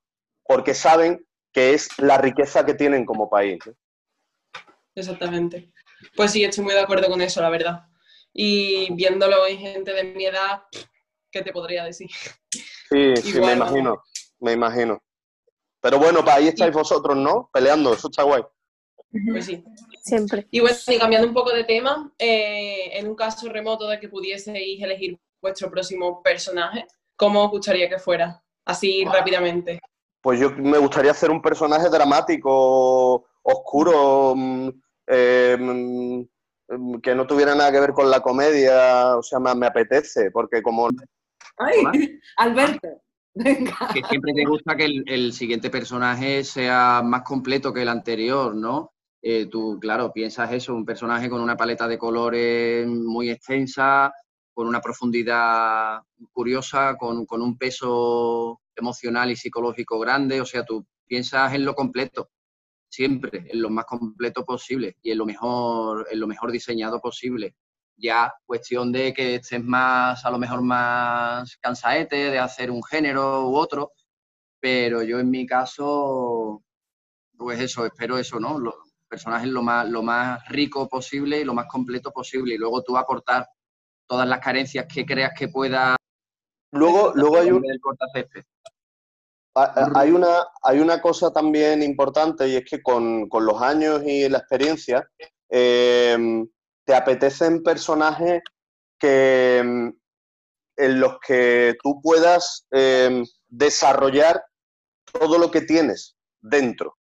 [0.45, 3.59] porque saben que es la riqueza que tienen como país.
[4.95, 5.73] Exactamente.
[6.15, 7.87] Pues sí, estoy muy de acuerdo con eso, la verdad.
[8.33, 10.63] Y viéndolo en gente de mi edad,
[11.31, 12.09] ¿qué te podría decir?
[12.89, 14.03] Sí, sí, me imagino,
[14.39, 15.03] me imagino.
[15.81, 17.51] Pero bueno, para ahí estáis vosotros, ¿no?
[17.53, 18.43] Peleando, eso está guay.
[19.31, 19.65] Pues sí.
[20.03, 20.47] Siempre.
[20.51, 24.83] Y bueno, cambiando un poco de tema, eh, en un caso remoto de que pudieseis
[24.83, 26.87] elegir vuestro próximo personaje,
[27.17, 28.43] ¿cómo os gustaría que fuera?
[28.65, 29.81] Así rápidamente.
[30.21, 34.69] Pues yo me gustaría hacer un personaje dramático, oscuro, mm,
[35.07, 39.67] eh, mm, que no tuviera nada que ver con la comedia, o sea, me, me
[39.67, 40.89] apetece, porque como...
[41.59, 42.19] ¡Ay!
[42.37, 43.05] Alberto.
[43.35, 48.94] Que siempre te gusta que el, siguiente personaje sea más completo que el anterior, ¿no?
[49.27, 54.13] Eh, tú, claro, piensas eso, un personaje con una paleta de colores muy extensa,
[54.53, 56.01] con una profundidad
[56.31, 61.75] curiosa, con, con un peso emocional y psicológico grande, o sea, tú piensas en lo
[61.75, 62.29] completo,
[62.89, 67.57] siempre, en lo más completo posible y en lo mejor, en lo mejor diseñado posible
[67.97, 73.49] ya cuestión de que estés más, a lo mejor más cansaete de hacer un género
[73.49, 73.93] u otro,
[74.61, 76.63] pero yo en mi caso,
[77.37, 78.59] pues eso, espero eso, ¿no?
[79.09, 82.97] Personajes lo más, lo más rico posible y lo más completo posible, y luego tú
[82.97, 83.49] aportar
[84.07, 85.97] todas las carencias que creas que pueda.
[86.73, 87.65] Luego, luego hay un...
[89.57, 94.29] Hay una, hay una cosa también importante y es que con, con los años y
[94.29, 95.09] la experiencia,
[95.49, 96.45] eh,
[96.85, 98.43] te apetecen personajes
[98.99, 104.43] que, en los que tú puedas em, desarrollar
[105.05, 106.99] todo lo que tienes dentro.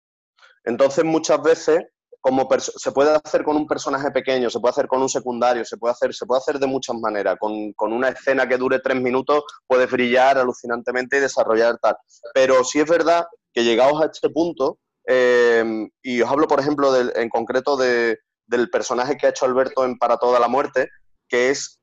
[0.64, 1.84] Entonces, muchas veces,
[2.24, 5.76] como se puede hacer con un personaje pequeño, se puede hacer con un secundario, se
[5.76, 7.36] puede hacer, se puede hacer de muchas maneras.
[7.38, 11.94] Con, una escena que dure tres minutos puedes brillar alucinantemente y desarrollar tal.
[12.32, 16.96] Pero sí es verdad que llegados a este punto, em, y os hablo, por ejemplo,
[16.96, 20.88] en concreto de, del personaje que ha hecho Alberto en Para toda la muerte,
[21.28, 21.78] que es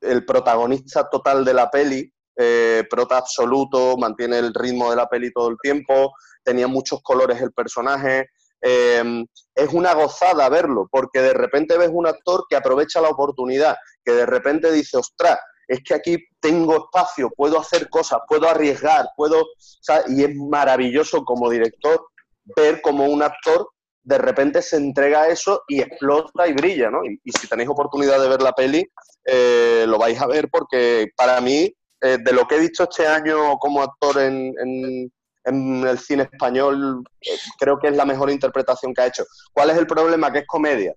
[0.00, 5.30] el protagonista total de la peli, eh, prota absoluto, mantiene el ritmo de la peli
[5.30, 8.30] todo el tiempo, tenía muchos colores el personaje.
[8.66, 13.76] Em, es una gozada verlo, porque de repente ves un actor que aprovecha la oportunidad,
[14.02, 15.38] que de repente dice, ostras,
[15.68, 19.44] es que aquí tengo espacio, puedo hacer cosas, puedo arriesgar, puedo...
[20.08, 22.06] Y es maravilloso como director
[22.56, 23.68] ver como un actor
[24.04, 27.04] de repente se entrega eso y explota y brilla, ¿no?
[27.04, 28.86] Y, si tenéis oportunidad de ver la peli,
[29.24, 33.06] eh, lo vais a ver porque para mí, eh, de lo que he visto este
[33.06, 35.10] año como actor en,
[35.44, 39.24] el cine español, eh, creo que es la mejor interpretación que ha hecho.
[39.52, 40.32] ¿Cuál es el problema?
[40.32, 40.94] Que es comedia.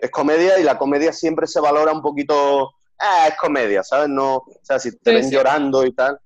[0.00, 2.70] Es comedia y la comedia siempre se valora un poquito...
[3.00, 4.08] Ah, es comedia, ¿sabes?
[4.08, 6.18] No, o sea, si te ven llorando y tal.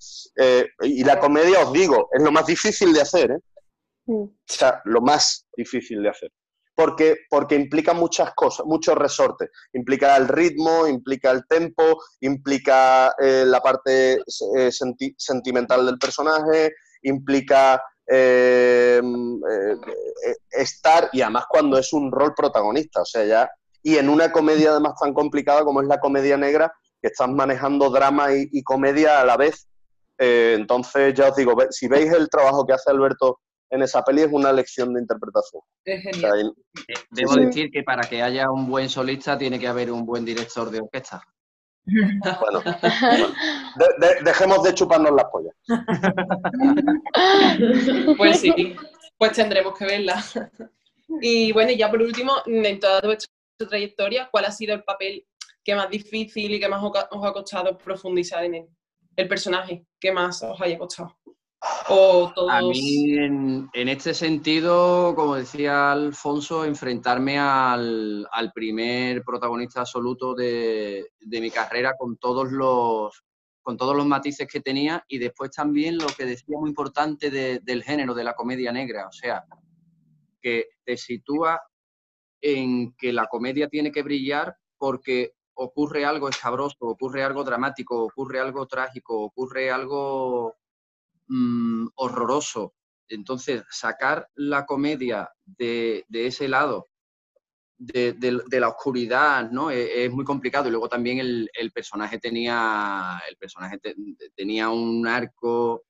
[0.81, 3.39] y la comedia, os digo, es lo más difícil de hacer, ¿eh?
[4.07, 6.31] O sea, lo más difícil de hacer.
[6.75, 9.51] Porque, porque implica muchas cosas, muchos resortes.
[9.75, 14.15] Implica el ritmo, implica el tempo, implica eh, la parte
[14.57, 14.71] eh,
[15.17, 16.73] sentimental del personaje,
[17.03, 19.01] implica eh,
[20.51, 23.51] estar, y además cuando es un rol protagonista, o sea, ya,
[23.83, 27.91] y en una comedia además tan complicada como es la comedia negra, que estás manejando
[27.91, 29.67] drama y, y comedia a la vez.
[30.19, 33.41] entonces, ya os digo, si veis el trabajo que hace Alberto
[33.73, 35.63] en esa peli es una lección de interpretación.
[35.85, 36.55] Es genial.
[36.87, 40.27] Eh, debo decir que para que haya un buen solista tiene que haber un buen
[40.27, 41.23] director de orquesta.
[41.85, 42.63] Bueno,
[44.25, 45.55] dejemos de chuparnos las pollas.
[48.17, 48.77] Pues sí,
[49.19, 50.23] pues tendremos que verla.
[51.21, 53.33] Y bueno, ya por último, en toda vuestra
[53.69, 55.27] trayectoria, ¿cuál ha sido el papel
[55.63, 58.69] que más difícil y que más os ha costado profundizar en él?
[59.15, 61.17] El personaje que más os haya costado.
[61.65, 71.51] A mí, en, este sentido, como decía Alfonso, enfrentarme al, primer protagonista absoluto de, mi
[71.51, 73.25] carrera con todos los
[73.65, 77.85] con todos los matices que tenía y después también lo que decía muy importante del
[77.85, 79.45] género de la comedia negra, o sea,
[80.41, 81.63] que te sitúa
[82.41, 88.41] en que la comedia tiene que brillar porque ocurre algo escabroso, ocurre algo dramático, ocurre
[88.41, 90.57] algo trágico, ocurre algo
[91.35, 92.75] Mm, horroroso.
[93.09, 96.91] Entonces, sacar la comedia de, ese lado,
[97.79, 98.15] de,
[98.51, 99.71] la oscuridad, ¿no?
[99.71, 100.69] E, es, muy complicado.
[100.69, 103.19] Y luego también el, personaje tenía.
[103.29, 103.79] El personaje
[104.37, 105.85] tenía un arco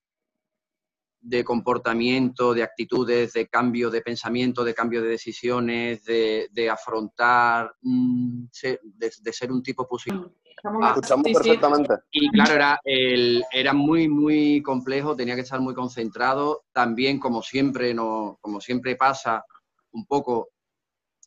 [1.22, 8.44] de comportamiento, de actitudes, de cambio de pensamiento, de cambio de decisiones, de, afrontar, mm,
[8.82, 10.32] de, ser un tipo positivo.
[10.64, 11.94] Ah, escuchamos perfectamente.
[12.10, 16.64] Y claro, era, el, era muy, muy complejo, tenía que estar muy concentrado.
[16.72, 19.44] También, como siempre, no, como siempre pasa,
[19.92, 20.50] un poco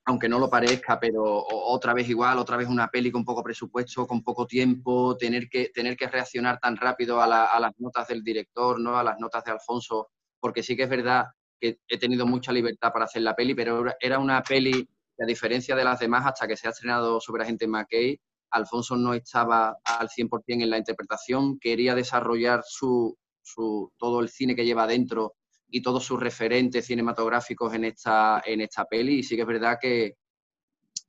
[0.06, 4.06] aunque no lo parezca, pero otra vez igual, otra vez una peli con poco presupuesto,
[4.06, 8.80] con poco tiempo, tener que, tener que reaccionar tan rápido a, las notas del director,
[8.80, 8.98] ¿no?
[8.98, 11.26] a las notas de Alfonso, porque sí que es verdad
[11.60, 14.88] que he tenido mucha libertad para hacer la peli, pero era una peli
[15.18, 18.20] que a diferencia de las demás, hasta que se ha estrenado sobre Agente McKay,
[18.52, 24.56] Alfonso no estaba al 100% en la interpretación, quería desarrollar su, su, todo el cine
[24.56, 25.34] que lleva dentro
[25.76, 29.20] y todos sus referentes cinematográficos en esta, en esta peli.
[29.20, 30.16] Y sí que es verdad que,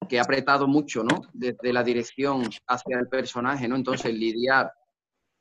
[0.09, 1.21] que ha apretado mucho, ¿no?
[1.33, 3.77] Desde la dirección hacia el personaje, ¿no?
[3.77, 4.73] Entonces, lidiar,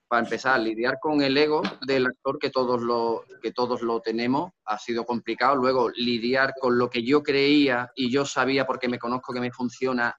[0.08, 4.52] para empezar, lidiar con el ego del actor, que todos lo, que todos lo tenemos,
[4.64, 5.56] ha sido complicado.
[5.56, 9.52] Luego, lidiar con lo que yo creía y yo sabía, porque me conozco que me
[9.52, 10.16] funciona,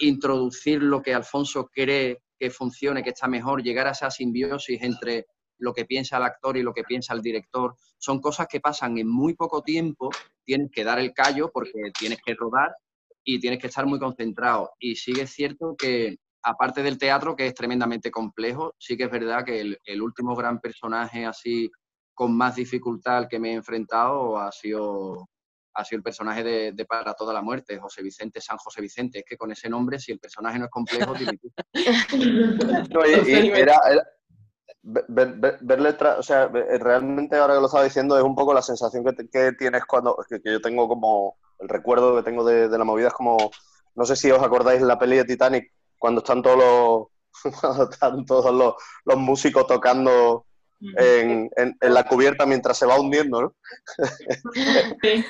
[0.00, 5.26] introducir lo que Alfonso cree que funcione, que está mejor, llegar a esa simbiosis entre
[5.58, 7.74] lo que piensa el actor y lo que piensa el director.
[7.98, 10.10] Son cosas que pasan en muy poco tiempo,
[10.44, 12.74] tienes que dar el callo porque tienes que rodar
[13.24, 14.70] y tienes que estar muy concentrado.
[14.78, 19.04] Y sí que es cierto que, aparte del teatro, que es tremendamente complejo, sí que
[19.04, 21.70] es verdad que el, último gran personaje así
[22.14, 25.28] con más dificultad al que me he enfrentado ha sido
[25.74, 29.20] ha sido el personaje de, Para toda la muerte, José Vicente, San José Vicente.
[29.20, 31.14] Es que con ese nombre, si el personaje no es complejo,
[32.90, 33.04] no,
[33.54, 33.78] era,
[34.82, 39.04] ver, ver, o sea, realmente ahora que lo estaba diciendo es un poco la sensación
[39.04, 43.14] que, tienes cuando, que, yo tengo como, el recuerdo que tengo de, la movida es
[43.14, 43.50] como,
[43.94, 48.54] no sé si os acordáis la peli de Titanic, cuando están todos los, están todos
[48.54, 50.46] los, los músicos tocando
[50.80, 53.54] en, en, la cubierta mientras se va hundiendo, ¿no?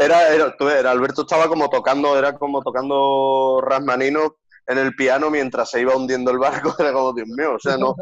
[0.00, 4.36] Era, era, era, Alberto estaba como tocando, era como tocando Rasmanino
[4.70, 7.76] en el piano mientras se iba hundiendo el barco, era como, Dios mío, o sea,
[7.76, 7.96] no.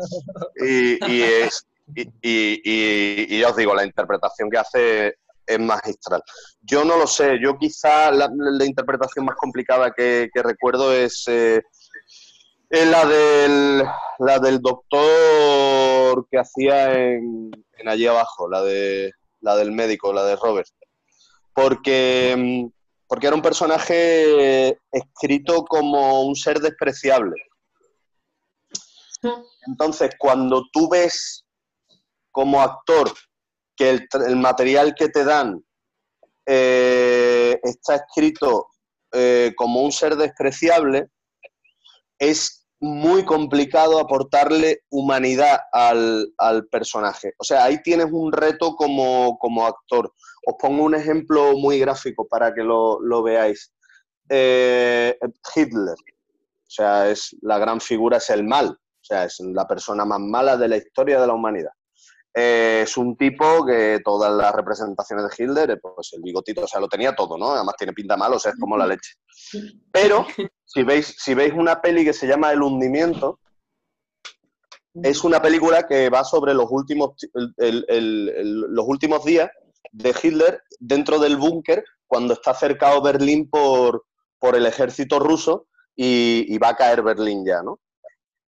[0.56, 5.14] Y, y, es, y, ya os digo, la interpretación que hace
[5.46, 6.22] es magistral.
[6.60, 8.30] Yo no lo sé, yo quizá la,
[8.66, 11.62] interpretación más complicada que, recuerdo es, eh,
[12.68, 13.82] la, del,
[14.18, 19.10] la del doctor que hacía en, en, allí abajo, la, de,
[19.40, 20.68] la del médico, la de Robert.
[21.54, 22.77] Porque mm,
[23.08, 27.34] porque era un personaje escrito como un ser despreciable.
[29.66, 31.44] Entonces, cuando tú ves
[32.30, 33.12] como actor
[33.76, 35.64] que el, material que te dan
[36.46, 38.68] eh, está escrito
[39.12, 41.08] eh, como un ser despreciable,
[42.18, 46.32] es muy complicado aportarle humanidad al,
[46.70, 47.32] personaje.
[47.38, 50.12] O sea, ahí tienes un reto como, como actor.
[50.46, 53.72] Os pongo un ejemplo muy gráfico para que lo, veáis.
[54.28, 55.18] Eh,
[55.54, 60.04] Hitler, o sea, es la gran figura, es el mal, o sea, es la persona
[60.04, 61.72] más mala de la historia de la humanidad.
[62.40, 66.80] Es un tipo que todas las representaciones de Hitler, eh, pues el bigotito, o sea,
[66.80, 67.52] lo tenía todo, ¿no?
[67.52, 69.14] Además tiene pinta mal, o sea, es como la leche.
[69.90, 70.26] Pero
[70.64, 73.40] si veis, si veis una peli que se llama El hundimiento,
[75.02, 77.12] es una película que va sobre los últimos,
[77.56, 79.50] los últimos días
[79.92, 84.04] de Hitler dentro del búnker cuando está cercado Berlín por,
[84.38, 87.80] por el ejército ruso y, va a caer Berlín ya, ¿no?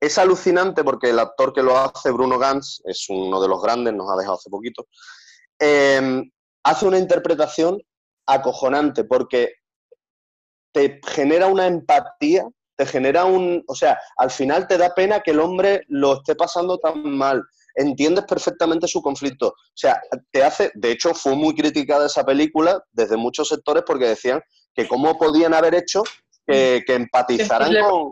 [0.00, 3.94] Es alucinante porque el actor que lo hace, Bruno Gantz, es uno de los grandes,
[3.94, 4.86] nos ha dejado hace poquito,
[5.58, 6.30] em,
[6.62, 7.80] hace una interpretación
[8.26, 9.52] acojonante porque
[10.72, 12.46] te genera una empatía,
[12.76, 16.36] te genera un, o sea, al final te da pena que el hombre lo esté
[16.36, 17.42] pasando tan mal,
[17.74, 19.48] entiendes perfectamente su conflicto.
[19.48, 24.06] O sea, te hace, de hecho, fue muy criticada esa película desde muchos sectores porque
[24.06, 24.40] decían
[24.74, 26.02] que cómo podían haber hecho
[26.46, 28.10] que, empatizaran con...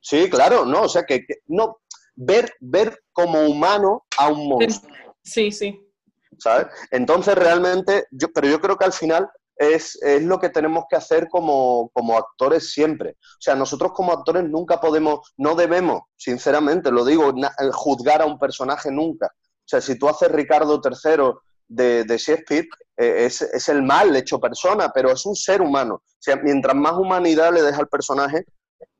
[0.00, 1.78] Sí, claro, no, o sea, que, no,
[2.14, 4.92] ver, ver como humano a un monstruo.
[5.22, 5.80] Sí, sí.
[6.38, 6.68] ¿Sabes?
[6.90, 9.28] Entonces, realmente, yo, pero yo creo que al final
[9.58, 13.10] es, lo que tenemos que hacer como, actores siempre.
[13.10, 17.32] O sea, nosotros como actores nunca podemos, no debemos, sinceramente, lo digo,
[17.72, 19.26] juzgar a un personaje nunca.
[19.26, 21.34] O sea, si tú haces Ricardo III
[21.66, 25.94] de, de Shakespeare, eh, es, el mal hecho persona, pero es un ser humano.
[25.94, 28.44] O sea, mientras más humanidad le deja al personaje,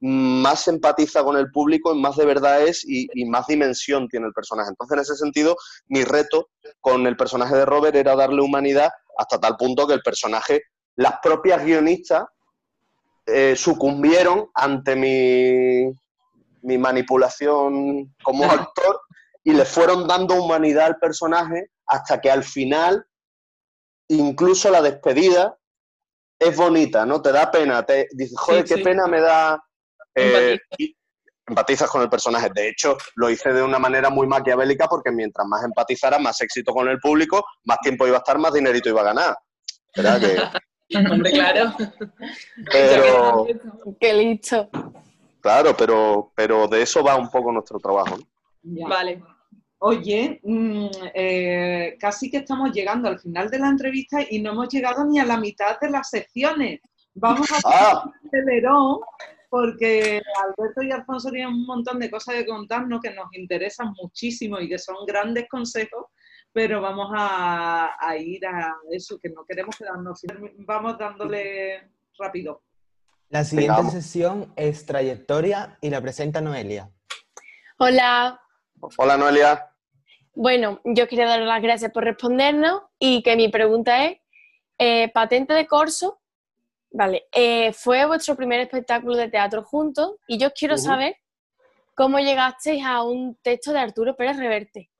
[0.00, 4.32] más empatiza con el público, más de verdad es y, y, más dimensión tiene el
[4.32, 4.70] personaje.
[4.70, 5.56] Entonces, en ese sentido,
[5.88, 6.48] mi reto
[6.80, 10.62] con el personaje de Robert era darle humanidad hasta tal punto que el personaje,
[10.96, 12.24] las propias guionistas
[13.26, 15.92] eh, sucumbieron ante mi,
[16.62, 19.00] mi manipulación como actor
[19.44, 23.06] y le fueron dando humanidad al personaje hasta que al final,
[24.08, 25.58] incluso la despedida
[26.38, 27.20] es bonita, ¿no?
[27.20, 29.62] Te da pena, te dices, joder, qué pena me da.
[30.18, 30.58] Eh,
[31.46, 32.50] empatizas con el personaje.
[32.54, 36.72] De hecho, lo hice de una manera muy maquiavélica porque mientras más empatizara, más éxito
[36.72, 39.36] con el público, más tiempo iba a estar, más dinerito iba a ganar.
[39.96, 40.98] ¿Verdad que...
[41.10, 41.74] Hombre, claro.
[42.72, 43.46] Pero...
[44.00, 44.70] Qué listo.
[45.40, 48.16] Claro, pero, pero de eso va un poco nuestro trabajo.
[48.62, 49.22] Vale.
[49.80, 54.68] Oye, mm, eh, casi que estamos llegando al final de la entrevista y no hemos
[54.68, 56.80] llegado ni a la mitad de las secciones.
[57.14, 58.02] Vamos a hacer Ah.
[58.04, 59.00] un acelerón
[59.48, 64.60] porque Alberto y Alfonso tienen un montón de cosas que contarnos que nos interesan muchísimo
[64.60, 66.06] y que son grandes consejos,
[66.52, 70.30] pero vamos a, a ir a eso, que no queremos quedarnos sin...
[70.66, 72.62] Vamos dándole rápido.
[73.28, 76.90] La siguiente sesión es trayectoria y la presenta Noelia.
[77.78, 78.40] Hola.
[78.96, 79.70] Hola, Noelia.
[80.34, 84.18] Bueno, yo quería dar las gracias por respondernos y que mi pregunta es,
[84.78, 86.17] eh, patente de corso,
[86.90, 91.16] vale, eh, fue vuestro primer espectáculo de teatro juntos y yo quiero saber
[91.94, 94.90] cómo llegasteis a un texto de Arturo Pérez Reverte.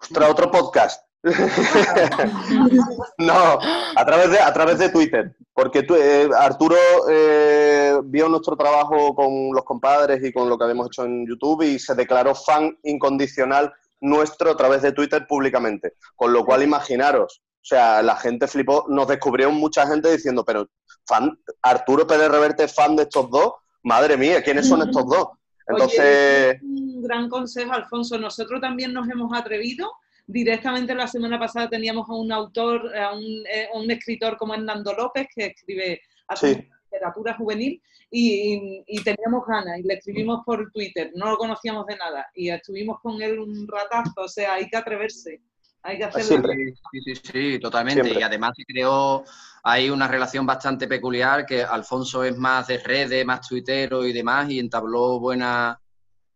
[0.00, 1.08] Ostras, otro podcast.
[3.18, 3.58] no,
[3.96, 5.34] a través de, a través de Twitter.
[5.52, 6.76] Porque eh, Arturo
[7.10, 11.62] eh, vio nuestro trabajo con los compadres y con lo que habíamos hecho en YouTube
[11.62, 15.94] y se declaró fan incondicional nuestro a través de Twitter públicamente.
[16.14, 20.68] Con lo cual, imaginaros, o sea, la gente flipó, nos descubrió mucha gente diciendo, pero
[21.06, 23.52] fan, Arturo Pérez Reverte es fan de estos dos,
[23.82, 25.28] madre mía, ¿quiénes son estos dos?
[25.66, 28.18] Entonces, Oye, un gran consejo, Alfonso.
[28.18, 29.90] Nosotros también nos hemos atrevido.
[30.26, 34.94] Directamente la semana pasada teníamos a un autor, a un, eh, un escritor como Hernando
[34.94, 36.00] López, que escribe
[36.36, 36.68] Sí.
[36.90, 41.96] literatura juvenil, y, y teníamos ganas, y le escribimos por Twitter, no lo conocíamos de
[41.96, 45.40] nada, y estuvimos con él un ratazo, o sea, hay que atreverse,
[45.82, 46.26] hay que hacerlo.
[46.26, 46.74] Siempre.
[46.92, 48.02] Sí, sí, sí, totalmente.
[48.02, 48.20] Siempre.
[48.20, 49.24] Y además se creó
[49.62, 54.50] ahí una relación bastante peculiar, que Alfonso es más de redes, más tuitero y demás,
[54.50, 55.80] y entabló buena,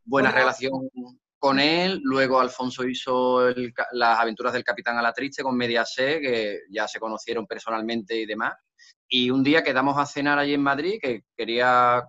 [0.05, 0.89] buena relación
[1.39, 2.01] con él.
[2.05, 7.47] Luego Alfonso hizo el las aventuras del Capitán Alatriste con Mediaset, que ya se conocieron
[7.47, 8.55] personalmente y demás.
[9.09, 12.03] Y un día quedamos a cenar allí en Madrid, que quería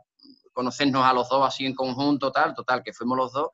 [0.53, 3.49] conocernos a los dos así en conjunto, tal, total, que fuimos los dos.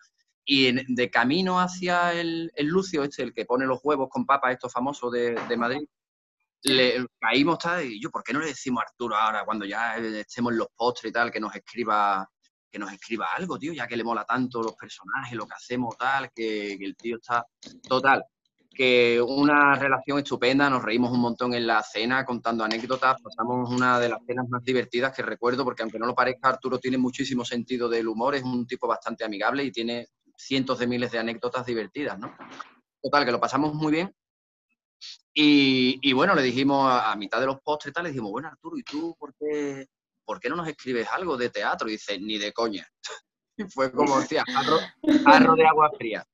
[0.52, 4.26] Y en- de camino hacia el, el Lucio, este, el que pone los huevos con
[4.26, 5.86] papas, estos famosos de, de Madrid,
[6.64, 9.98] le caímos tal, y yo, ¿por qué no le decimos a Arturo ahora, cuando ya
[9.98, 12.28] estemos en los postres y tal, que nos escriba
[12.72, 15.96] que nos escriba algo, tío, ya que le mola tanto los personajes, lo que hacemos,
[15.98, 17.46] tal, que, que el tío está
[17.88, 18.24] total.
[18.72, 24.00] Que una relación estupenda, nos reímos un montón en la cena contando anécdotas, pasamos una
[24.00, 27.44] de las cenas más divertidas que recuerdo, porque aunque no lo parezca, Arturo tiene muchísimo
[27.44, 30.08] sentido del humor, es un tipo bastante amigable y tiene
[30.40, 32.36] cientos de miles de anécdotas divertidas, ¿no?
[33.02, 34.16] Total, que lo pasamos muy bien.
[35.34, 38.32] Y, y bueno, le dijimos a, a mitad de los postres y tal, le dijimos,
[38.32, 39.88] bueno, Arturo, ¿y tú por qué,
[40.26, 41.88] por qué no nos escribes algo de teatro?
[41.88, 42.88] Y dice, ni de coña.
[43.60, 46.26] Y fue como, hostia, jarro de agua fría.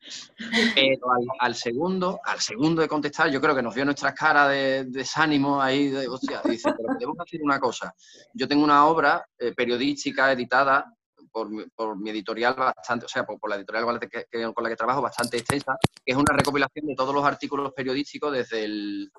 [0.76, 4.49] Pero al, al segundo, al segundo de contestar, yo creo que nos vio nuestras caras
[4.49, 7.91] de desánimo ahí, de, hostia, dice, pero podemos hacer una cosa.
[8.32, 10.95] Yo tengo una obra eh, periodística editada
[11.36, 14.64] por, por mi editorial bastante, o sea, por, por la editorial con la, que- con
[14.64, 15.76] la que trabajo bastante extensa,
[16.06, 19.12] que es una recopilación de todos los artículos periodísticos desde el,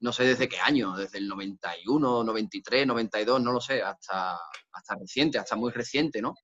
[0.00, 4.38] no sé desde qué año, desde el 91, 93, 92, no lo sé, hasta,
[4.72, 6.34] hasta reciente, hasta muy reciente, ¿no?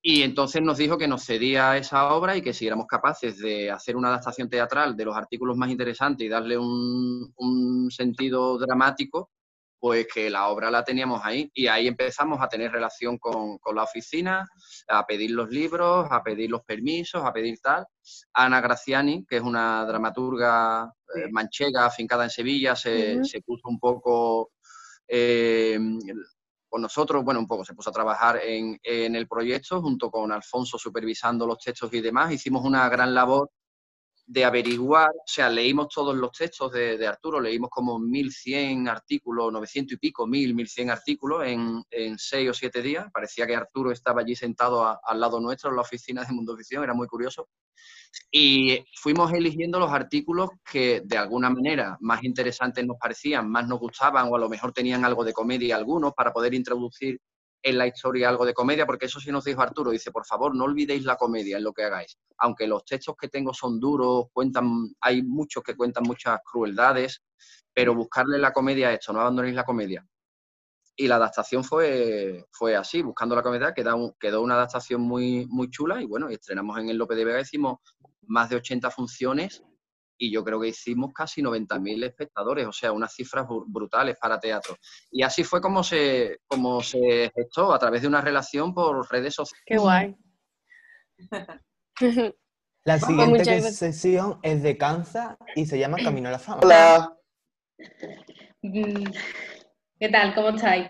[0.00, 3.70] Y entonces nos dijo que nos cedía esa obra y que si éramos capaces de
[3.70, 9.30] hacer una adaptación teatral de los artículos más interesantes y darle un, un sentido dramático,
[9.78, 11.50] pues que la obra la teníamos ahí.
[11.54, 14.46] Y ahí empezamos a tener relación con, con la oficina,
[14.88, 17.86] a pedir los libros, a pedir los permisos, a pedir tal.
[18.32, 23.78] Ana Graciani, que es una dramaturga eh, manchega afincada en Sevilla, se, se puso un
[23.78, 24.50] poco
[25.06, 25.78] eh,
[26.68, 30.30] con nosotros, bueno, un poco se puso a trabajar en, en el proyecto junto con
[30.32, 32.32] Alfonso supervisando los textos y demás.
[32.32, 33.50] Hicimos una gran labor
[34.30, 39.50] de averiguar, o sea, leímos todos los textos de, de Arturo, leímos como 1100 artículos,
[39.50, 43.06] 900 y pico, 1000, 1100 artículos en, en seis o siete días.
[43.10, 46.84] Parecía que Arturo estaba allí sentado al lado nuestro en la oficina de Mundo Ficción,
[46.84, 47.48] era muy curioso.
[48.30, 53.80] Y fuimos eligiendo los artículos que de alguna manera más interesantes nos parecían, más nos
[53.80, 57.18] gustaban o a lo mejor tenían algo de comedia algunos para poder introducir
[57.62, 60.54] en la historia algo de comedia, porque eso sí nos dijo Arturo, dice, por favor,
[60.54, 62.16] no olvidéis la comedia en lo que hagáis.
[62.38, 67.22] Aunque los textos que tengo son duros, cuentan, hay muchos que cuentan muchas crueldades,
[67.72, 70.06] pero buscarle la comedia a esto, no abandonéis la comedia.
[71.00, 75.70] y la adaptación fue, fue así, buscando la comedia, quedó, quedó una adaptación muy, muy
[75.70, 77.78] chula y bueno, estrenamos en el López de Vega, hicimos
[78.22, 79.62] más de 80 funciones
[80.18, 84.76] y yo creo que hicimos casi 90.000 espectadores, o sea, unas cifras brutales para teatro.
[85.10, 89.34] Y así fue como se, como se gestó, a través de una relación por redes
[89.34, 89.64] sociales.
[89.64, 90.16] Qué guay.
[92.84, 96.60] La siguiente sesión es de Kansas y se llama Camino a la Fama.
[96.62, 97.14] Hola.
[98.62, 99.04] Mm,
[100.00, 100.34] ¿Qué tal?
[100.34, 100.88] ¿Cómo estáis?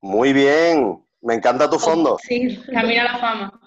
[0.00, 1.00] Muy bien.
[1.20, 2.18] Me encanta tu fondo.
[2.22, 3.61] Sí, Camino a la Fama.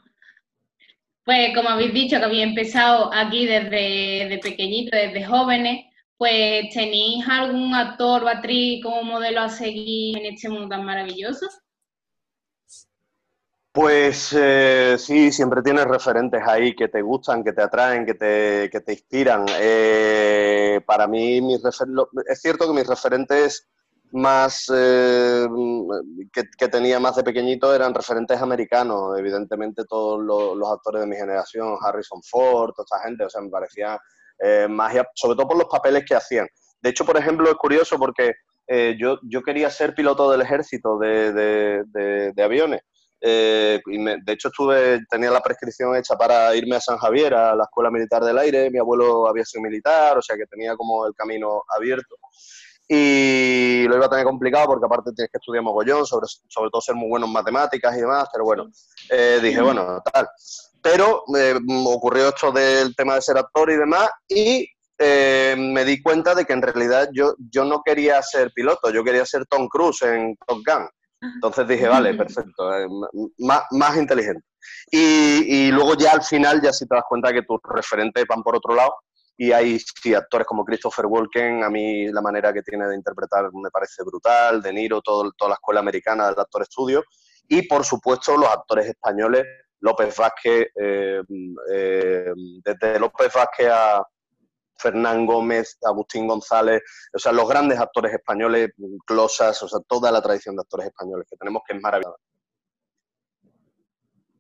[1.26, 5.86] Pues como habéis dicho que habéis empezado aquí desde de pequeñito, desde jóvenes,
[6.18, 11.48] pues ¿tenéis algún actor o actriz como modelo a seguir en este mundo tan maravilloso?
[13.72, 18.70] Pues eh, sí, siempre tienes referentes ahí que te gustan, que te atraen, que te,
[18.72, 19.46] que te inspiran.
[19.60, 23.68] Eh, para mí, mis es cierto que mis referentes
[24.16, 25.48] más eh,
[26.32, 31.78] que, tenía más de pequeñito eran referentes americanos, evidentemente todos los, actores de mi generación,
[31.82, 34.00] Harrison Ford, toda esta gente, o sea, me parecía
[34.70, 36.48] magia, sobre todo por los papeles que hacían.
[36.82, 38.34] De hecho, por ejemplo, es curioso porque
[38.98, 41.32] yo, yo quería ser piloto del ejército de,
[42.34, 42.82] de aviones
[43.28, 47.64] eh, de hecho, estuve, tenía la prescripción hecha para irme a San Javier, a la
[47.64, 48.70] Escuela Militar del Aire.
[48.70, 52.18] Mi abuelo había sido militar, o sea que tenía como el camino abierto.
[52.88, 56.82] Y lo iba a tener complicado porque aparte tienes que estudiar mogollón, sobre, sobre todo
[56.82, 58.70] ser muy bueno en matemáticas y demás, pero bueno,
[59.10, 60.28] eh, dije, bueno, tal.
[60.82, 64.68] Pero eh, ocurrió esto del tema de ser actor y demás, y
[65.00, 69.26] me di cuenta de que en realidad yo, yo no quería ser piloto, yo quería
[69.26, 70.88] ser Tom Cruise en Top Gun.
[71.34, 72.88] Entonces dije, vale, perfecto, eh,
[73.40, 74.46] más, inteligente.
[74.92, 78.56] Y, luego ya al final ya si te das cuenta que tus referentes van por
[78.56, 78.96] otro lado
[79.38, 83.50] y hay sí, actores como Christopher Walken, a mí la manera que tiene de interpretar
[83.54, 87.04] me parece brutal, De Niro, todo, toda la escuela americana del actor estudio
[87.48, 89.46] y por supuesto los actores españoles,
[89.80, 91.22] López Vázquez, eh,
[91.72, 92.32] eh,
[92.64, 94.04] desde López Vázquez a,
[94.78, 96.82] Fernán Gómez, Agustín González,
[97.14, 98.72] o sea, los grandes actores españoles,
[99.06, 102.18] Closas, o sea, toda la tradición de actores españoles que tenemos que es maravillosa.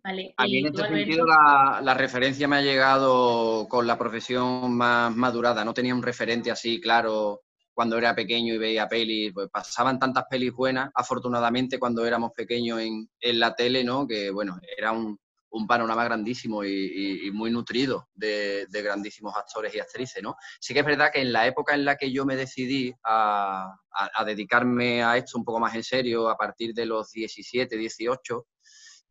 [0.06, 5.66] A mí en este sentido la, referencia me ha llegado con la profesión más madurada.
[5.66, 7.42] No tenía un referente así claro
[7.74, 9.34] cuando era pequeño y veía pelis.
[9.34, 14.06] Pues pasaban tantas pelis buenas, afortunadamente cuando éramos pequeños en, en la tele, ¿no?
[14.08, 15.18] Que bueno, era un,
[15.56, 20.36] un panorama grandísimo y, muy nutrido de, grandísimos actores y actrices, ¿no?
[20.60, 23.74] Sí que es verdad que en la época en la que yo me decidí a,
[24.26, 28.46] dedicarme a esto un poco más en serio, a partir de los 17, 18,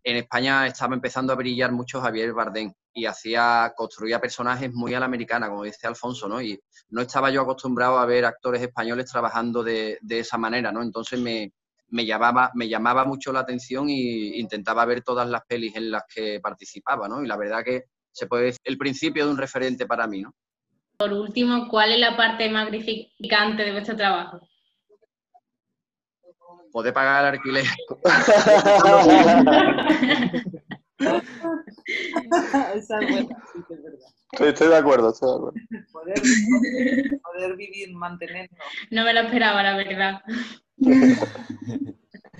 [0.04, 5.00] en España estaba empezando a brillar mucho Javier Bardem y hacía, construía personajes muy a
[5.00, 6.40] la americana, como dice Alfonso, ¿no?
[6.42, 10.82] Y no estaba yo acostumbrado a ver actores españoles trabajando de, de esa manera, ¿no?
[10.82, 11.52] Entonces me,
[11.88, 16.02] me llamaba, me llamaba mucho la atención e intentaba ver todas las pelis en las
[16.12, 17.22] que participaba, ¿no?
[17.22, 20.34] Y la verdad que se puede decir el principio de un referente para mí, ¿no?
[20.98, 24.40] Por último, ¿cuál es la parte más gratificante de vuestro trabajo?
[26.74, 27.64] Poder pagar el alquiler.
[32.74, 34.08] Esa es buena, sí, es verdad.
[34.40, 35.60] estoy de acuerdo, estoy de acuerdo.
[35.92, 36.20] Poder,
[37.22, 38.58] poder vivir, mantenernos.
[38.90, 40.20] No me lo esperaba, la verdad.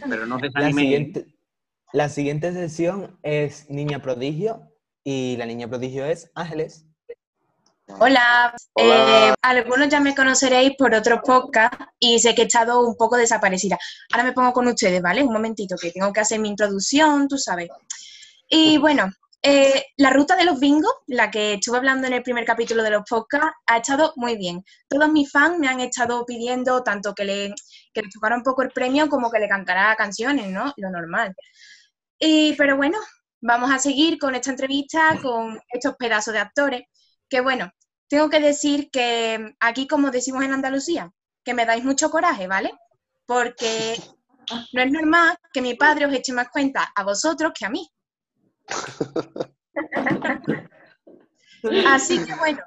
[0.09, 1.26] Pero no la siguiente,
[1.93, 4.68] la siguiente sesión es Niña Prodigio
[5.05, 6.84] y la Niña Prodigio es Ángeles.
[7.87, 12.97] Hola, eh, algunos ya me conoceréis por otros podcast y sé que he estado un
[12.97, 13.78] poco desaparecida.
[14.11, 15.22] Ahora me pongo con ustedes, ¿vale?
[15.22, 17.68] Un momentito, que tengo que hacer mi introducción, tú sabes.
[18.49, 19.11] Y bueno,
[19.43, 22.91] eh, la ruta de los bingos, la que estuve hablando en el primer capítulo de
[22.91, 24.64] los podcasts, ha estado muy bien.
[24.89, 27.55] Todos mis fans me han estado pidiendo tanto que le,
[27.93, 30.72] que le tocara un poco el premio como que le cantara canciones, ¿no?
[30.78, 31.35] Lo normal.
[32.18, 32.99] Y, pero bueno,
[33.43, 36.82] vamos a seguir con esta entrevista con estos pedazos de actores.
[37.35, 37.68] Que bueno,
[38.09, 41.11] tengo que decir que aquí, como decimos en Andalucía,
[41.45, 42.72] que me dais mucho coraje, ¿vale?
[43.26, 44.01] Porque
[44.72, 47.91] no es normal que mi padre os eche más cuenta a vosotros que a mí.
[51.89, 52.61] Así que bueno,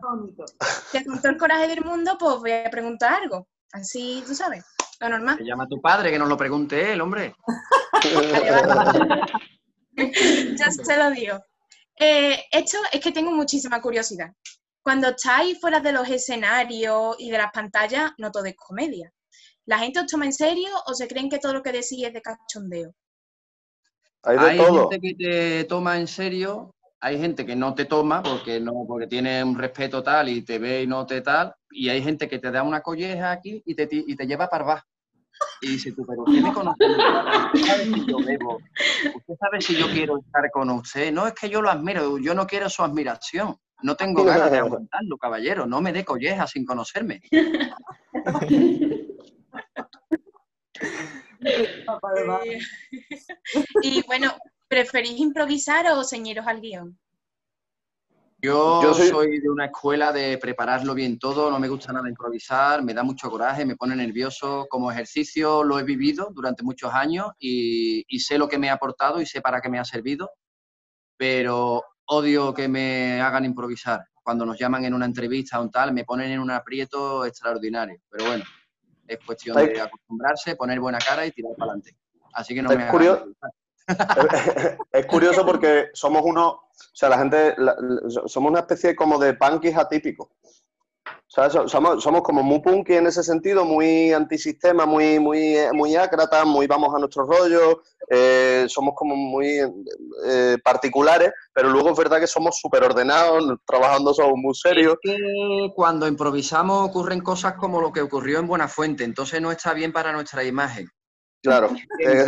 [0.92, 3.48] que con todo el coraje del mundo, pues voy a preguntar algo.
[3.72, 4.66] Así, tú sabes,
[5.00, 5.38] lo normal.
[5.38, 7.34] Se llama a tu padre, que nos lo pregunte él, hombre.
[10.58, 11.40] ya se lo digo.
[12.00, 14.30] Eh, esto es que tengo muchísima curiosidad.
[14.88, 19.12] Cuando estáis fuera de los escenarios y de las pantallas, no todo es comedia.
[19.66, 22.14] ¿La gente os toma en serio o se creen que todo lo que decís es
[22.14, 22.94] de cachondeo?
[24.24, 28.86] Hay, gente que te toma en serio, hay gente que no te toma porque no,
[28.88, 32.30] porque tiene un respeto tal y te ve y no te tal, y hay gente
[32.30, 34.86] que te da una colleja aquí y te, y te lleva para abajo.
[35.64, 38.58] Y dice tú, pero usted me conoce, usted sabe si yo bebo,
[39.16, 41.12] usted sabe si yo quiero estar con usted.
[41.12, 43.58] No es que yo lo admiro, yo no quiero su admiración.
[43.84, 45.66] No tengo ganas de aguantarlo, caballero.
[45.66, 47.22] No me dé colleja sin conocerme.
[51.46, 51.86] Eh,
[53.82, 54.34] y bueno,
[54.68, 57.00] ¿preferís improvisar o ceñiros al guion?
[58.40, 59.40] Yo, Yo soy- soy...
[59.40, 63.30] de una escuela de prepararlo bien todo, no me gusta nada improvisar, me da mucho
[63.32, 64.68] coraje, me pone nervioso.
[64.70, 68.74] Como ejercicio lo he vivido durante muchos años y, y sé lo que me ha
[68.74, 70.30] aportado y sé para qué me ha servido,
[71.18, 74.06] pero odio que me hagan improvisar.
[74.24, 78.02] Cuando nos llaman en una entrevista o un tal, me ponen en un aprieto extraordinario.
[78.10, 78.44] Pero bueno,
[79.08, 81.96] es cuestión de acostumbrarse, poner buena cara y tirar para adelante.
[82.34, 83.26] Así que no Es me curioso.
[84.92, 86.62] es curioso porque somos unos, o
[86.94, 87.76] sea, la gente, la-
[88.26, 90.28] somos una especie como de punkis atípicos.
[91.68, 96.48] Somos, somos como muy punky en ese sentido, muy antisistema, muy, muy, eh, muy ácratas,
[96.48, 99.60] muy vamos a nuestro rollo, eh, somos como muy
[100.26, 104.96] eh, particulares, pero luego es verdad que somos súper ordenados, trabajando somos muy serios.
[105.04, 109.76] Es que cuando improvisamos ocurren cosas como lo que ocurrió en Buenafuente, entonces no está
[109.76, 110.90] bien para nuestra imagen.
[111.44, 111.70] Claro.
[112.00, 112.26] Eh,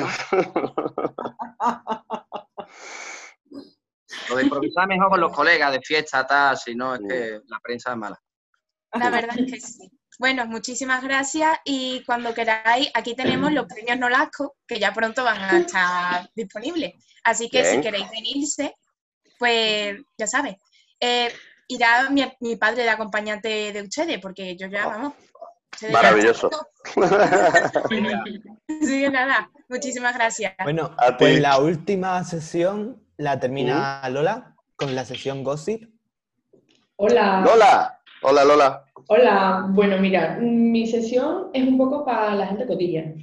[4.30, 7.60] Lo de improvisar mejor con los colegas de fiesta, tal, si no es que la
[7.60, 8.20] prensa es mala.
[8.94, 9.92] La verdad es que sí.
[10.18, 15.42] Bueno, muchísimas gracias y cuando queráis, aquí tenemos los premios Nolasco, que ya pronto van
[15.42, 16.94] a estar disponibles.
[17.24, 17.76] Así que Bien.
[17.76, 18.76] si queréis venirse,
[19.38, 20.56] pues ya sabes,
[21.00, 21.32] eh,
[21.70, 25.14] irá mi, mi padre de acompañante de ustedes, porque yo ya, vamos.
[25.72, 26.50] ustedes ya- Maravilloso.
[27.90, 30.54] Que nada, muchísimas gracias.
[30.64, 31.40] Bueno, A pues ti.
[31.42, 35.90] la última sesión la termina Lola con la sesión Gossip.
[36.98, 37.42] Hola.
[37.46, 38.86] Lola, hola Lola.
[39.07, 39.67] Hola.
[39.70, 43.13] Bueno, mira, mi sesión es un poco para la gente cotilla,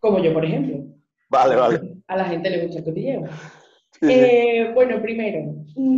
[0.00, 0.84] como yo, por ejemplo.
[1.28, 1.80] Vale, vale.
[2.06, 3.26] A la gente le gusta el cotilleo.
[4.00, 4.12] Sí, sí.
[4.12, 5.54] Eh, bueno, primero,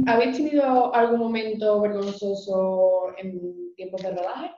[0.06, 4.50] ¿habéis tenido algún momento vergonzoso en tiempos de rodaje?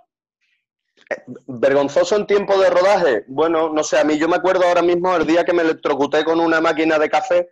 [1.46, 3.24] Vergonzoso en tiempo de rodaje.
[3.26, 6.24] Bueno, no sé, a mí yo me acuerdo ahora mismo el día que me electrocuté
[6.24, 7.50] con una máquina de café,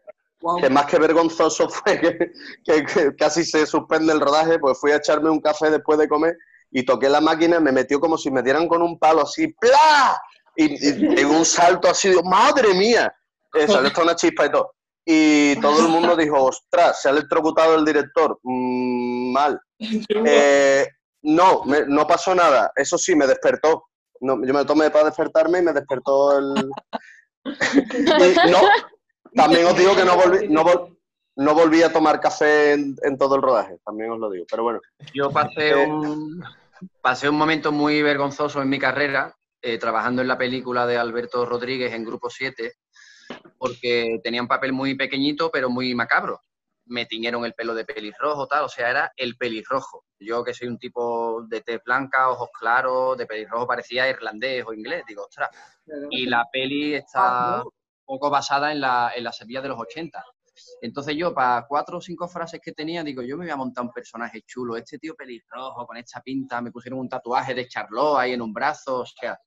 [0.60, 2.18] que más que vergonzoso fue que,
[2.64, 6.08] que- que casi se suspende el rodaje, pues fui a echarme un café después de
[6.08, 6.36] comer
[6.70, 9.48] y toqué la máquina y me metió como si me dieran con un palo así,
[9.48, 10.20] ¡plá!
[10.56, 13.12] Y, y un salto así, digo, ¡madre mía!
[13.54, 14.74] Eh, salió hasta una chispa y todo.
[15.04, 18.38] Y todo el mundo dijo, ostras, se ha electrocutado el director.
[18.42, 19.60] Mm, mal.
[20.24, 20.86] Eh,
[21.22, 22.70] no, me- no pasó nada.
[22.76, 23.86] Eso sí, me despertó.
[24.20, 26.70] No, yo me tomé para despertarme y me despertó el...
[27.44, 27.50] Y
[28.50, 28.60] no,
[29.34, 30.96] también os digo que no volví, no vol-
[31.36, 34.44] no volví a tomar café en, en todo el rodaje, también os lo digo.
[34.50, 34.80] Pero bueno,
[35.14, 36.42] Yo pasé Eh, un,
[37.00, 41.44] pasé un momento muy vergonzoso en mi carrera, eh, trabajando en la película de Alberto
[41.46, 42.74] Rodríguez en Grupo 7,
[43.58, 46.40] porque tenía un papel muy pequeñito, pero muy macabro.
[46.86, 50.04] Me tiñeron el pelo de pelirrojo, tal, o sea, era el pelirrojo.
[50.18, 54.72] Yo que soy un tipo de tez blanca, ojos claros, de pelirrojo parecía irlandés o
[54.74, 55.50] inglés, digo, ostras.
[56.10, 57.70] Y la peli está un
[58.10, 60.24] poco basada en la, en la Sevilla de los 80.
[60.82, 63.84] Entonces yo, para cuatro o cinco frases que tenía, digo, yo me voy a montar
[63.84, 68.18] un personaje chulo, este tío pelirrojo, con esta pinta, me pusieron un tatuaje de Charlot
[68.18, 69.38] ahí en un brazo, o sea,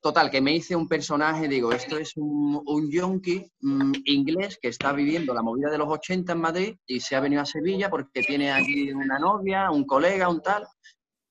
[0.00, 4.68] total, que me hice un personaje, digo, esto es un, un yonki mm, inglés que
[4.68, 7.90] está viviendo la movida de los 80 en Madrid y se ha venido a Sevilla
[7.90, 10.64] porque tiene aquí una novia, un colega, un tal,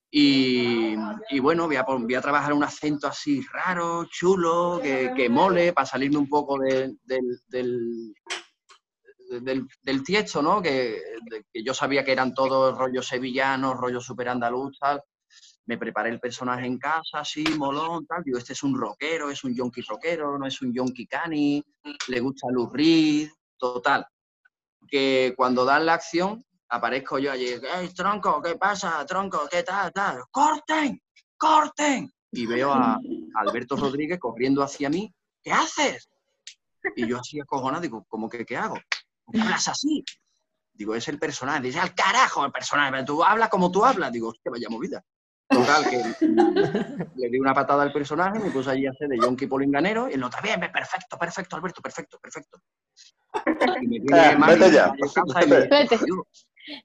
[0.10, 0.96] y,
[1.42, 6.30] bueno, voy a, trabajar un acento así raro, chulo, que, que mole, para salirme un
[6.30, 8.14] poco de- del, del,
[9.82, 10.62] del, tiesto, ¿no?
[10.62, 11.02] Que,
[11.54, 14.78] yo sabía que eran todos rollos sevillanos, rollo super andaluz.
[15.66, 18.24] Me preparé el personaje en casa, así, molón, tal.
[18.24, 21.62] Digo, este es un rockero, es un yonki rockero, no es un yonki cani,
[22.08, 24.06] le gusta Lou Reed, total.
[24.88, 29.92] Que cuando dan la acción, aparezco yo allí, ¡Ey, tronco, qué pasa, tronco, qué tal,
[29.92, 30.24] tal!
[30.32, 31.02] ¡Corten!
[31.38, 32.12] ¡Corten!
[32.32, 33.00] Y veo a
[33.36, 36.10] Alberto Rodríguez corriendo hacia mí, ¿qué haces?
[36.96, 38.78] Y yo así acojonado, digo, ¿cómo que qué hago?
[39.26, 40.04] ¿Por qué hablas así?
[40.74, 41.62] Digo, es el personaje.
[41.62, 44.12] Dice, al carajo el personaje, pero tú hablas como tú hablas.
[44.12, 45.04] Digo, hostia, vaya movida.
[45.50, 45.98] Total, que
[47.16, 50.14] le di una patada al personaje, me puse allí a hacer de yonki polinganero y
[50.14, 52.60] el otro, bien, bien, perfecto, perfecto, Alberto, perfecto, perfecto.
[53.82, 54.94] Y me Mario vete ya.
[54.98, 56.00] y me Vete.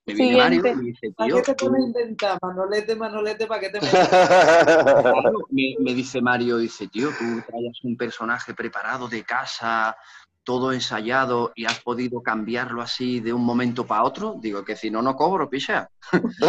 [0.06, 2.38] Me viene Mario y me dice, ¿Para tío, qué te pones a inventar?
[2.42, 7.96] Manolete, Manolete, ¿para qué te Claro, me, me dice Mario, dice, tío, tú traías un
[7.96, 9.96] personaje preparado de casa,
[10.44, 14.36] todo ensayado y has podido cambiarlo así de un momento para otro.
[14.40, 15.88] Digo, que si no, no cobro, picha.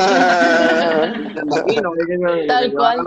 [2.47, 3.05] Tal cual.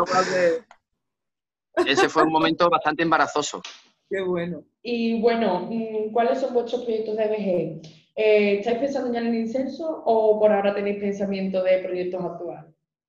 [1.87, 3.63] ese fue un momento bastante embarazoso.
[4.09, 4.63] Qué bueno.
[4.83, 8.06] Y bueno, mm, ¿cuáles son vuestros proyectos de VG?
[8.19, 12.65] Eh, ¿Estáis pensando ya en el incenso o por ahora tenéis pensamiento de proyectos actuales?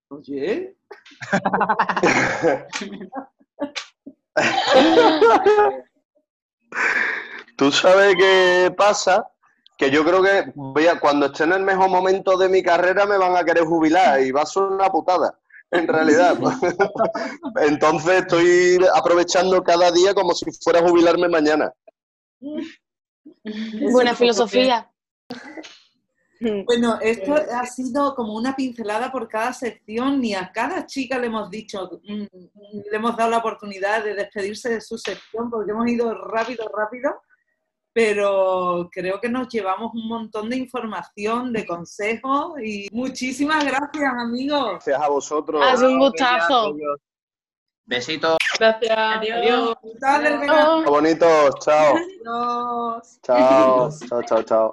[0.10, 0.76] Oye.
[7.56, 9.28] Tú sabes qué pasa,
[9.78, 13.06] que yo creo que voy a- cuando esté en el mejor momento de mi carrera
[13.06, 15.40] me van a querer jubilar y va a ser una putada,
[15.72, 16.38] en realidad.
[17.62, 21.74] Entonces estoy aprovechando cada día como si fuera a jubilarme mañana.
[23.92, 24.92] Buena filosofía.
[26.40, 31.28] Bueno, esto ha sido como una pincelada por cada sección, ni a cada chica le
[31.28, 35.72] hemos dicho, mm, mm, le hemos dado la oportunidad de despedirse de su sección porque
[35.72, 37.22] hemos ido rápido, rápido,
[37.92, 44.74] pero creo que nos llevamos un montón de información, de consejos y muchísimas gracias, amigos.
[44.74, 45.64] Gracias a vosotros.
[45.66, 46.76] Ha sido un gustazo.
[47.86, 48.38] Besitos.
[48.60, 48.96] Gracias.
[48.96, 49.76] Adiós.
[49.82, 50.84] Del verano.
[50.84, 51.96] Bonitos, chao.
[51.96, 53.20] Adiós.
[53.24, 54.72] Chao, chao, chao, chao.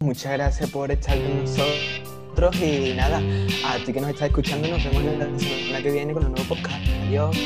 [0.00, 3.20] Muchas gracias por estar con nosotros y nada,
[3.66, 6.54] a ti que nos estás escuchando nos vemos la semana que viene con un nuevo
[6.54, 6.86] podcast.
[7.08, 7.36] Adiós.